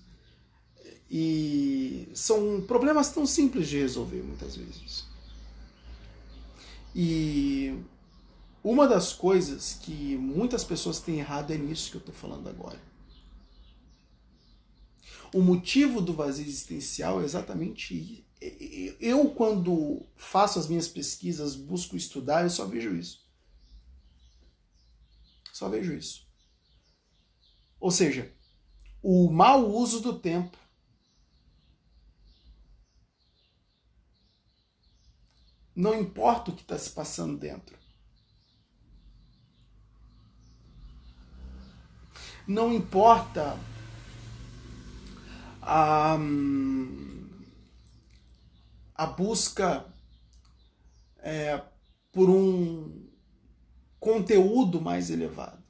e 1.10 2.08
são 2.14 2.60
problemas 2.60 3.10
tão 3.10 3.26
simples 3.26 3.68
de 3.68 3.78
resolver 3.78 4.22
muitas 4.22 4.54
vezes. 4.54 5.07
E 7.00 7.80
uma 8.64 8.88
das 8.88 9.12
coisas 9.12 9.74
que 9.74 10.16
muitas 10.16 10.64
pessoas 10.64 10.98
têm 10.98 11.20
errado 11.20 11.52
é 11.52 11.56
nisso 11.56 11.92
que 11.92 11.96
eu 11.96 12.00
estou 12.00 12.12
falando 12.12 12.48
agora. 12.48 12.82
O 15.32 15.40
motivo 15.40 16.00
do 16.00 16.12
vazio 16.12 16.44
existencial 16.44 17.22
é 17.22 17.24
exatamente 17.24 18.26
eu 18.98 19.30
quando 19.30 20.04
faço 20.16 20.58
as 20.58 20.66
minhas 20.66 20.88
pesquisas, 20.88 21.54
busco 21.54 21.96
estudar, 21.96 22.42
eu 22.42 22.50
só 22.50 22.66
vejo 22.66 22.96
isso. 22.96 23.24
Só 25.52 25.68
vejo 25.68 25.92
isso. 25.92 26.26
Ou 27.78 27.92
seja, 27.92 28.32
o 29.00 29.30
mau 29.30 29.70
uso 29.70 30.00
do 30.00 30.18
tempo. 30.18 30.58
Não 35.78 35.94
importa 35.94 36.50
o 36.50 36.56
que 36.56 36.62
está 36.62 36.76
se 36.76 36.90
passando 36.90 37.38
dentro. 37.38 37.78
Não 42.48 42.72
importa 42.72 43.56
a, 45.62 46.18
a 48.92 49.06
busca 49.06 49.86
é, 51.18 51.62
por 52.10 52.28
um 52.28 53.08
conteúdo 54.00 54.80
mais 54.80 55.10
elevado. 55.10 55.62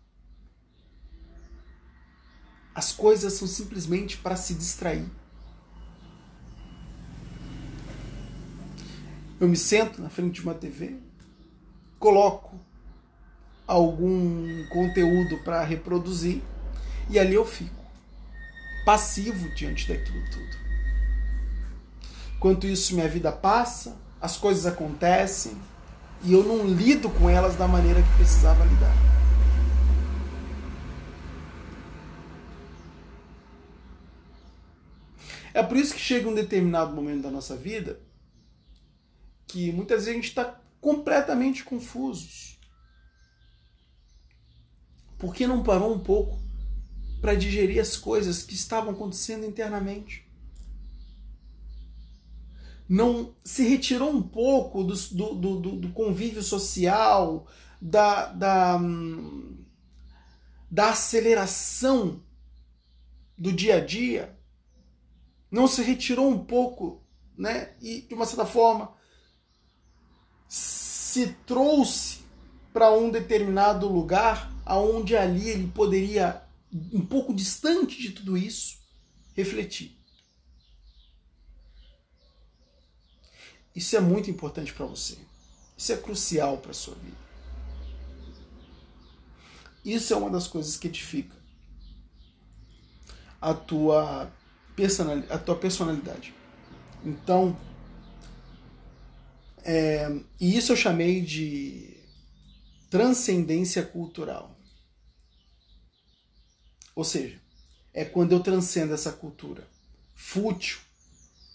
As 2.74 2.92
coisas 2.92 3.34
são 3.34 3.46
simplesmente 3.46 4.16
para 4.16 4.36
se 4.36 4.54
distrair. 4.54 5.17
Eu 9.40 9.46
me 9.46 9.56
sento 9.56 10.02
na 10.02 10.10
frente 10.10 10.34
de 10.34 10.42
uma 10.42 10.54
TV, 10.54 10.96
coloco 11.98 12.58
algum 13.66 14.66
conteúdo 14.68 15.38
para 15.44 15.62
reproduzir 15.62 16.42
e 17.08 17.18
ali 17.18 17.34
eu 17.34 17.44
fico 17.44 17.84
passivo 18.84 19.48
diante 19.54 19.86
daquilo 19.86 20.24
tudo. 20.30 20.58
Enquanto 22.36 22.66
isso, 22.66 22.94
minha 22.94 23.08
vida 23.08 23.30
passa, 23.30 23.96
as 24.20 24.36
coisas 24.36 24.66
acontecem, 24.66 25.56
e 26.22 26.32
eu 26.32 26.42
não 26.42 26.66
lido 26.66 27.08
com 27.08 27.30
elas 27.30 27.54
da 27.54 27.68
maneira 27.68 28.02
que 28.02 28.16
precisava 28.16 28.64
lidar. 28.64 28.94
É 35.54 35.62
por 35.62 35.76
isso 35.76 35.94
que 35.94 36.00
chega 36.00 36.28
um 36.28 36.34
determinado 36.34 36.94
momento 36.94 37.22
da 37.22 37.30
nossa 37.30 37.56
vida 37.56 38.00
que 39.48 39.72
muitas 39.72 40.04
vezes 40.04 40.10
a 40.10 40.14
gente 40.14 40.28
está 40.28 40.60
completamente 40.80 41.64
confusos. 41.64 42.58
Por 45.18 45.34
que 45.34 45.46
não 45.46 45.64
parou 45.64 45.92
um 45.92 45.98
pouco 45.98 46.38
para 47.20 47.34
digerir 47.34 47.80
as 47.80 47.96
coisas 47.96 48.44
que 48.44 48.54
estavam 48.54 48.92
acontecendo 48.92 49.44
internamente? 49.44 50.28
não 52.88 53.34
se 53.44 53.68
retirou 53.68 54.10
um 54.10 54.22
pouco 54.22 54.82
do, 54.82 54.94
do, 54.94 55.34
do, 55.34 55.76
do 55.76 55.88
convívio 55.90 56.42
social, 56.42 57.46
da, 57.80 58.26
da, 58.26 58.80
da 60.70 60.90
aceleração 60.90 62.22
do 63.36 63.52
dia 63.52 63.76
a 63.76 63.84
dia, 63.84 64.36
não 65.50 65.68
se 65.68 65.82
retirou 65.82 66.30
um 66.30 66.42
pouco, 66.44 67.02
né? 67.36 67.74
E 67.80 68.00
de 68.02 68.14
uma 68.14 68.24
certa 68.24 68.46
forma 68.46 68.94
se 70.48 71.28
trouxe 71.46 72.20
para 72.72 72.90
um 72.90 73.10
determinado 73.10 73.86
lugar 73.86 74.52
aonde 74.64 75.16
ali 75.16 75.48
ele 75.48 75.68
poderia 75.68 76.42
um 76.92 77.04
pouco 77.04 77.34
distante 77.34 78.00
de 78.00 78.10
tudo 78.10 78.36
isso 78.36 78.78
refletir. 79.34 79.96
Isso 83.74 83.96
é 83.96 84.00
muito 84.00 84.30
importante 84.30 84.72
para 84.72 84.86
você. 84.86 85.16
Isso 85.76 85.92
é 85.92 85.96
crucial 85.96 86.58
para 86.58 86.72
sua 86.72 86.94
vida. 86.96 87.16
Isso 89.84 90.12
é 90.12 90.16
uma 90.16 90.30
das 90.30 90.48
coisas 90.48 90.76
que 90.76 90.88
edifica 90.88 91.36
a 93.40 93.54
tua, 93.54 94.30
a 95.30 95.38
tua 95.38 95.56
personalidade. 95.56 96.34
Então, 97.04 97.56
é, 99.64 100.08
e 100.40 100.56
isso 100.56 100.72
eu 100.72 100.76
chamei 100.76 101.20
de 101.20 101.96
transcendência 102.90 103.82
cultural. 103.82 104.56
Ou 106.94 107.04
seja, 107.04 107.40
é 107.92 108.04
quando 108.04 108.32
eu 108.32 108.40
transcendo 108.40 108.94
essa 108.94 109.12
cultura 109.12 109.66
fútil 110.14 110.78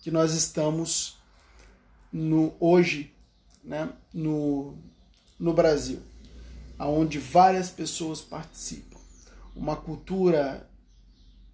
que 0.01 0.11
nós 0.11 0.33
estamos 0.33 1.17
no 2.11 2.55
hoje 2.59 3.13
né, 3.63 3.91
no, 4.13 4.77
no 5.39 5.53
Brasil, 5.53 6.01
onde 6.79 7.17
várias 7.17 7.69
pessoas 7.69 8.21
participam. 8.21 8.99
Uma 9.55 9.75
cultura 9.75 10.69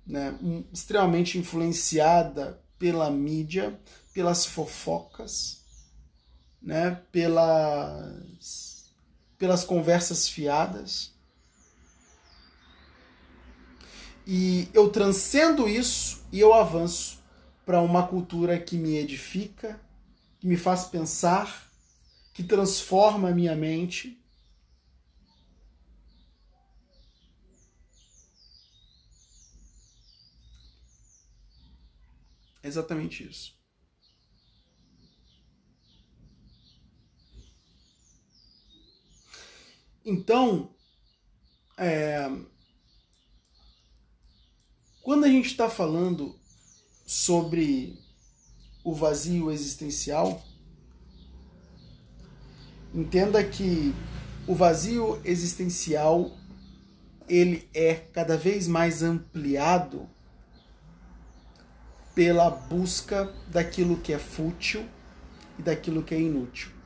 né, 0.05 0.37
extremamente 0.73 1.37
influenciada 1.37 2.59
pela 2.79 3.11
mídia, 3.11 3.79
pelas 4.13 4.45
fofocas, 4.45 5.58
né, 6.61 7.01
pelas, 7.11 8.91
pelas 9.37 9.63
conversas 9.63 10.27
fiadas. 10.27 11.11
E 14.25 14.67
eu 14.73 14.89
transcendo 14.89 15.67
isso 15.67 16.23
e 16.31 16.39
eu 16.39 16.53
avanço 16.53 17.19
para 17.65 17.81
uma 17.81 18.05
cultura 18.07 18.59
que 18.59 18.77
me 18.77 18.97
edifica, 18.97 19.79
que 20.39 20.47
me 20.47 20.57
faz 20.57 20.85
pensar, 20.85 21.69
que 22.33 22.43
transforma 22.43 23.29
a 23.29 23.33
minha 23.33 23.55
mente. 23.55 24.19
É 32.61 32.67
exatamente 32.67 33.23
isso. 33.23 33.58
Então, 40.09 40.71
é, 41.77 42.27
quando 45.03 45.25
a 45.25 45.27
gente 45.27 45.45
está 45.45 45.69
falando 45.69 46.35
sobre 47.05 47.95
o 48.83 48.91
vazio 48.91 49.51
existencial, 49.51 50.43
entenda 52.91 53.43
que 53.43 53.93
o 54.47 54.55
vazio 54.55 55.21
existencial 55.23 56.35
ele 57.27 57.69
é 57.71 57.93
cada 57.93 58.35
vez 58.35 58.67
mais 58.67 59.03
ampliado 59.03 60.09
pela 62.15 62.49
busca 62.49 63.31
daquilo 63.47 63.99
que 63.99 64.11
é 64.11 64.17
fútil 64.17 64.83
e 65.59 65.61
daquilo 65.61 66.01
que 66.01 66.15
é 66.15 66.19
inútil. 66.19 66.78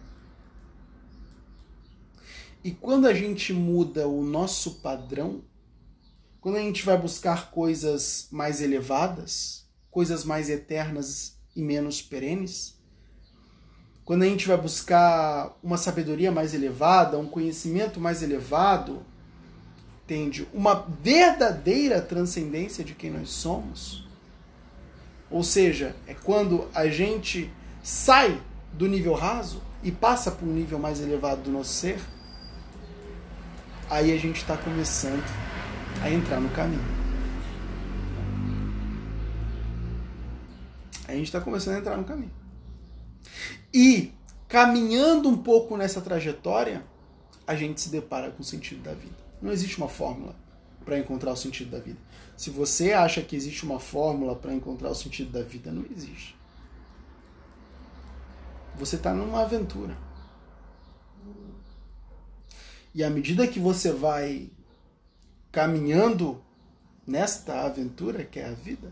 E 2.64 2.72
quando 2.72 3.08
a 3.08 3.14
gente 3.14 3.52
muda 3.52 4.08
o 4.08 4.24
nosso 4.24 4.76
padrão, 4.76 5.42
quando 6.40 6.56
a 6.56 6.62
gente 6.62 6.86
vai 6.86 6.98
buscar 6.98 7.52
coisas 7.52 8.30
mais 8.32 8.62
elevadas, 8.62 9.66
coisas 9.92 10.24
mais 10.24 10.50
eternas 10.50 11.38
e 11.54 11.62
menos 11.62 12.02
perenes, 12.02 12.78
quando 14.06 14.24
a 14.24 14.26
gente 14.26 14.48
vai 14.48 14.56
buscar 14.56 15.58
uma 15.62 15.78
sabedoria 15.78 16.32
mais 16.32 16.54
elevada, 16.54 17.20
um 17.20 17.28
conhecimento 17.28 18.00
mais 18.00 18.24
elevado, 18.24 19.06
entende? 20.06 20.48
Uma 20.54 20.88
verdadeira 21.02 22.02
transcendência 22.02 22.84
de 22.84 22.96
quem 22.96 23.12
nós 23.12 23.30
somos. 23.30 24.08
Ou 25.30 25.44
seja, 25.44 25.96
é 26.08 26.14
quando 26.14 26.70
a 26.74 26.88
gente 26.88 27.52
sai 27.82 28.42
do 28.72 28.88
nível 28.88 29.14
raso 29.14 29.62
e 29.82 29.92
passa 29.92 30.32
para 30.32 30.46
um 30.46 30.54
nível 30.54 30.80
mais 30.80 31.02
elevado 31.02 31.44
do 31.44 31.52
nosso 31.52 31.74
ser 31.74 32.00
aí 33.94 34.12
a 34.12 34.18
gente 34.18 34.38
está 34.38 34.58
começando 34.58 35.24
a 36.02 36.10
entrar 36.10 36.40
no 36.40 36.50
caminho. 36.50 36.82
A 41.08 41.12
gente 41.12 41.26
está 41.26 41.40
começando 41.40 41.76
a 41.76 41.80
entrar 41.80 41.96
no 41.96 42.04
caminho. 42.04 42.32
E 43.72 44.12
caminhando 44.48 45.30
um 45.30 45.38
pouco 45.38 45.78
nessa 45.78 46.02
trajetória, 46.02 46.84
a 47.46 47.56
gente 47.56 47.82
se 47.82 47.90
depara 47.90 48.32
com 48.32 48.42
o 48.42 48.46
sentido 48.46 48.82
da 48.82 48.96
vida. 48.96 49.16
Não 49.40 49.52
existe 49.52 49.78
uma 49.78 49.88
fórmula 49.88 50.36
para 50.84 50.98
encontrar 50.98 51.32
o 51.32 51.38
sentido 51.38 51.70
da 51.70 51.80
vida. 51.80 52.00
Se 52.36 52.50
você 52.50 52.94
acha 52.94 53.22
que 53.22 53.36
existe 53.36 53.64
uma 53.64 53.80
fórmula 53.80 54.36
para 54.36 54.56
encontrar 54.56 54.90
o 54.90 54.96
sentido 54.96 55.32
da 55.32 55.44
vida, 55.44 55.72
não 55.72 55.86
existe. 55.96 56.36
Você 58.76 58.96
está 58.96 59.14
numa 59.14 59.44
aventura. 59.44 59.96
E 62.94 63.04
à 63.04 63.10
medida 63.10 63.48
que 63.48 63.60
você 63.60 63.92
vai 63.92 64.52
caminhando 65.52 66.44
nesta 67.06 67.62
aventura 67.62 68.24
que 68.24 68.40
é 68.40 68.50
a 68.50 68.54
vida, 68.54 68.92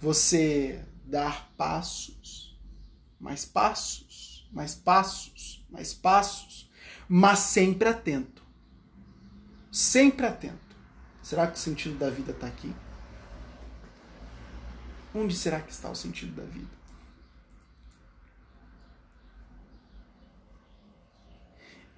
você 0.00 0.82
dar 1.04 1.50
passos, 1.56 2.58
mais 3.18 3.44
passos, 3.44 4.48
mais 4.52 4.74
passos, 4.74 5.64
mais 5.70 5.92
passos, 5.92 6.70
mas 7.08 7.40
sempre 7.40 7.88
atento. 7.88 8.42
Sempre 9.70 10.26
atento. 10.26 10.76
Será 11.22 11.46
que 11.46 11.54
o 11.54 11.60
sentido 11.60 11.98
da 11.98 12.10
vida 12.10 12.32
está 12.32 12.46
aqui? 12.46 12.74
Onde 15.14 15.36
será 15.36 15.60
que 15.60 15.70
está 15.70 15.90
o 15.90 15.94
sentido 15.94 16.34
da 16.34 16.44
vida? 16.44 16.79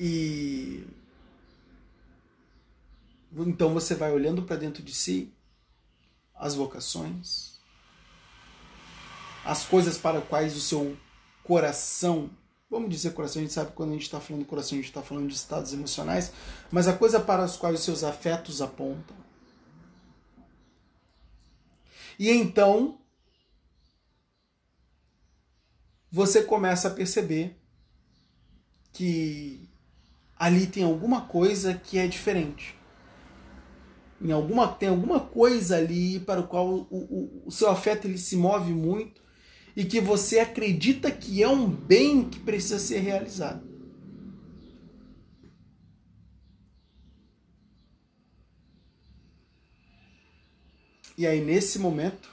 E 0.05 0.85
então 3.37 3.73
você 3.73 3.95
vai 3.95 4.11
olhando 4.11 4.43
para 4.43 4.57
dentro 4.57 4.83
de 4.83 4.93
si 4.93 5.33
as 6.35 6.57
vocações, 6.57 7.61
as 9.45 9.65
coisas 9.65 9.97
para 9.97 10.21
quais 10.21 10.57
o 10.57 10.61
seu 10.61 10.97
coração, 11.45 12.29
vamos 12.69 12.91
dizer 12.91 13.13
coração, 13.15 13.41
a 13.41 13.45
gente 13.45 13.55
sabe 13.55 13.71
quando 13.77 13.91
a 13.91 13.93
gente 13.93 14.03
está 14.03 14.21
falando 14.21 14.45
coração, 14.45 14.73
a 14.73 14.81
gente 14.81 14.89
está 14.89 15.03
falando 15.03 15.29
de 15.29 15.37
estados 15.37 15.73
emocionais, 15.73 16.33
mas 16.73 16.89
a 16.89 16.97
coisa 16.97 17.21
para 17.21 17.45
as 17.45 17.57
quais 17.57 17.79
os 17.79 17.85
seus 17.85 18.03
afetos 18.03 18.61
apontam. 18.61 19.17
E 22.19 22.29
então 22.29 22.99
você 26.11 26.43
começa 26.43 26.89
a 26.89 26.91
perceber 26.91 27.57
que 28.93 29.72
ali 30.43 30.67
tem 30.67 30.83
alguma 30.83 31.21
coisa 31.21 31.73
que 31.73 31.97
é 31.97 32.09
diferente. 32.09 32.75
Em 34.21 34.33
alguma, 34.33 34.67
tem 34.67 34.89
alguma 34.89 35.21
coisa 35.21 35.77
ali 35.77 36.19
para 36.19 36.41
o 36.41 36.49
qual 36.49 36.69
o, 36.69 36.81
o, 36.91 37.43
o 37.47 37.51
seu 37.53 37.71
afeto 37.71 38.09
ele 38.09 38.19
se 38.19 38.35
move 38.35 38.73
muito 38.73 39.23
e 39.77 39.85
que 39.85 40.01
você 40.01 40.41
acredita 40.41 41.13
que 41.13 41.41
é 41.45 41.49
um 41.49 41.71
bem 41.71 42.29
que 42.29 42.41
precisa 42.41 42.81
ser 42.81 42.99
realizado. 42.99 43.63
E 51.17 51.25
aí, 51.25 51.41
nesse 51.41 51.79
momento, 51.79 52.29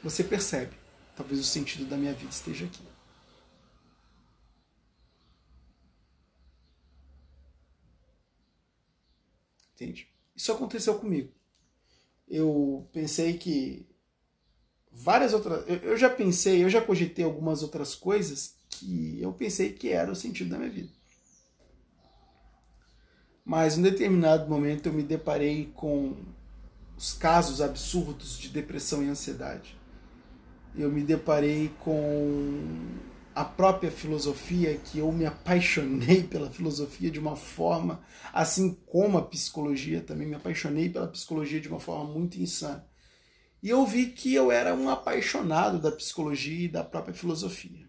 você 0.00 0.22
percebe: 0.22 0.76
talvez 1.16 1.40
o 1.40 1.44
sentido 1.44 1.86
da 1.86 1.96
minha 1.96 2.12
vida 2.12 2.30
esteja 2.30 2.66
aqui. 2.66 2.95
Entende? 9.76 10.08
Isso 10.34 10.50
aconteceu 10.50 10.98
comigo. 10.98 11.30
Eu 12.26 12.88
pensei 12.92 13.36
que 13.36 13.86
várias 14.90 15.34
outras. 15.34 15.64
Eu 15.82 15.96
já 15.96 16.08
pensei, 16.08 16.64
eu 16.64 16.70
já 16.70 16.80
cogitei 16.80 17.24
algumas 17.24 17.62
outras 17.62 17.94
coisas 17.94 18.56
que 18.70 19.20
eu 19.20 19.32
pensei 19.32 19.72
que 19.72 19.90
era 19.90 20.10
o 20.10 20.16
sentido 20.16 20.50
da 20.50 20.58
minha 20.58 20.70
vida. 20.70 20.90
Mas 23.44 23.76
em 23.76 23.80
um 23.80 23.82
determinado 23.82 24.48
momento 24.48 24.86
eu 24.86 24.92
me 24.92 25.02
deparei 25.02 25.70
com 25.74 26.16
os 26.96 27.12
casos 27.12 27.60
absurdos 27.60 28.38
de 28.38 28.48
depressão 28.48 29.02
e 29.02 29.08
ansiedade. 29.08 29.78
Eu 30.74 30.90
me 30.90 31.02
deparei 31.02 31.70
com 31.80 32.96
a 33.36 33.44
própria 33.44 33.90
filosofia, 33.90 34.78
que 34.78 34.98
eu 34.98 35.12
me 35.12 35.26
apaixonei 35.26 36.22
pela 36.24 36.50
filosofia 36.50 37.10
de 37.10 37.20
uma 37.20 37.36
forma, 37.36 38.02
assim 38.32 38.72
como 38.86 39.18
a 39.18 39.22
psicologia, 39.22 40.00
também 40.00 40.26
me 40.26 40.34
apaixonei 40.34 40.88
pela 40.88 41.06
psicologia 41.06 41.60
de 41.60 41.68
uma 41.68 41.78
forma 41.78 42.10
muito 42.10 42.40
insana. 42.40 42.88
E 43.62 43.68
eu 43.68 43.84
vi 43.84 44.06
que 44.06 44.32
eu 44.32 44.50
era 44.50 44.74
um 44.74 44.88
apaixonado 44.88 45.78
da 45.78 45.92
psicologia 45.92 46.64
e 46.64 46.68
da 46.68 46.82
própria 46.82 47.12
filosofia. 47.12 47.86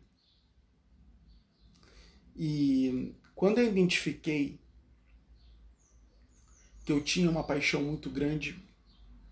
E 2.36 3.16
quando 3.34 3.60
eu 3.60 3.68
identifiquei 3.70 4.60
que 6.84 6.92
eu 6.92 7.02
tinha 7.02 7.30
uma 7.30 7.44
paixão 7.44 7.82
muito 7.82 8.10
grande 8.10 8.62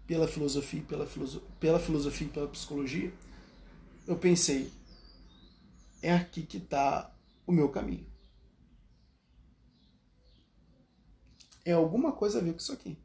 pela 0.07 0.29
filosofia, 0.29 0.81
pela, 0.87 1.05
pela 1.59 1.79
filosofia 1.79 2.27
e 2.27 2.29
pela 2.29 2.47
psicologia, 2.47 3.11
eu 4.07 4.15
pensei, 4.15 4.71
é 6.05 6.13
aqui 6.13 6.43
que 6.43 6.57
está 6.57 7.11
o 7.47 7.51
meu 7.51 7.69
caminho. 7.69 8.05
É 11.65 11.71
alguma 11.71 12.11
coisa 12.11 12.37
a 12.37 12.41
ver 12.43 12.51
com 12.51 12.59
isso 12.59 12.71
aqui. 12.71 12.95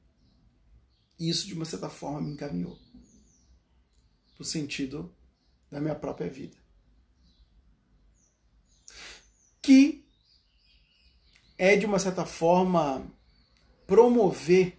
Isso, 1.19 1.47
de 1.47 1.55
uma 1.55 1.65
certa 1.65 1.89
forma, 1.89 2.21
me 2.21 2.33
encaminhou 2.33 2.79
para 4.35 4.43
o 4.43 4.45
sentido 4.45 5.15
da 5.71 5.81
minha 5.81 5.95
própria 5.95 6.29
vida. 6.29 6.59
Que 9.63 10.05
é, 11.57 11.77
de 11.77 11.87
uma 11.87 11.99
certa 11.99 12.27
forma, 12.27 13.11
promover 13.87 14.79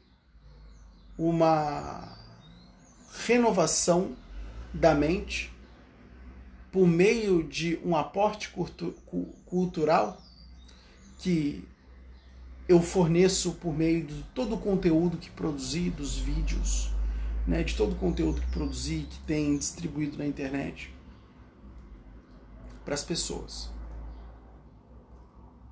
uma 1.18 2.18
renovação 3.26 4.16
da 4.72 4.94
mente 4.94 5.51
por 6.72 6.88
meio 6.88 7.44
de 7.44 7.78
um 7.84 7.96
aporte 7.96 8.54
cultural 9.46 10.22
que 11.20 11.68
eu 12.68 12.82
forneço 12.82 13.54
por 13.56 13.76
meio 13.76 14.06
de 14.06 14.24
todo 14.34 14.56
o 14.56 14.58
conteúdo 14.58 15.18
que 15.18 15.30
produzi, 15.30 15.90
dos 15.90 16.18
vídeos, 16.18 16.90
né, 17.46 17.64
de 17.64 17.76
todo 17.76 17.94
o 17.94 17.98
conteúdo 17.98 18.40
que 18.40 18.48
produzi, 18.48 19.08
que 19.10 19.20
tem 19.22 19.58
distribuído 19.58 20.18
na 20.18 20.26
internet 20.26 20.94
para 22.86 22.94
as 22.94 23.04
pessoas. 23.04 23.70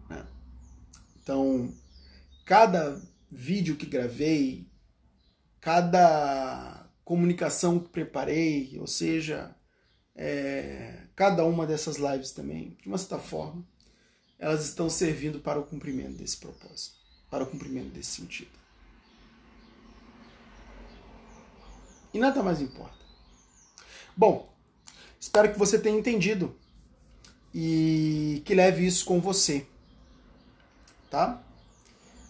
Né? 0.10 0.26
Então, 1.22 1.74
cada 2.46 3.02
vídeo 3.32 3.78
que 3.78 3.86
gravei, 3.86 4.68
cada 5.62 6.86
comunicação 7.06 7.80
que 7.80 7.90
preparei, 7.90 8.78
ou 8.80 8.88
seja, 8.88 9.56
é, 10.22 11.04
cada 11.16 11.46
uma 11.46 11.66
dessas 11.66 11.96
lives 11.96 12.32
também, 12.32 12.78
de 12.82 12.90
uma 12.90 12.98
certa 12.98 13.18
forma, 13.18 13.66
elas 14.38 14.66
estão 14.66 14.90
servindo 14.90 15.40
para 15.40 15.58
o 15.58 15.64
cumprimento 15.64 16.18
desse 16.18 16.36
propósito, 16.36 16.98
para 17.30 17.46
o 17.46 17.48
cumprimento 17.48 17.94
desse 17.94 18.12
sentido. 18.18 18.52
E 22.14 22.20
nada 22.20 22.44
mais 22.44 22.60
importa. 22.60 22.98
Bom, 24.16 24.54
espero 25.18 25.54
que 25.54 25.58
você 25.58 25.80
tenha 25.80 25.98
entendido 25.98 26.54
e 27.56 28.42
que 28.44 28.54
leve 28.54 28.86
isso 28.86 29.06
com 29.06 29.22
você, 29.22 29.66
tá? 31.10 31.42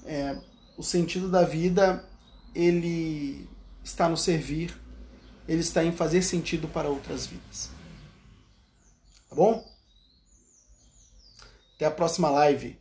É, 0.05 0.39
o 0.77 0.83
sentido 0.83 1.27
da 1.27 1.43
vida 1.43 2.07
ele 2.53 3.49
está 3.83 4.07
no 4.07 4.17
servir, 4.17 4.79
ele 5.47 5.61
está 5.61 5.83
em 5.83 5.91
fazer 5.91 6.21
sentido 6.21 6.67
para 6.67 6.87
outras 6.87 7.25
vidas. 7.25 7.78
Bom? 9.39 9.65
Até 11.75 11.85
a 11.85 11.91
próxima 11.91 12.29
live. 12.29 12.77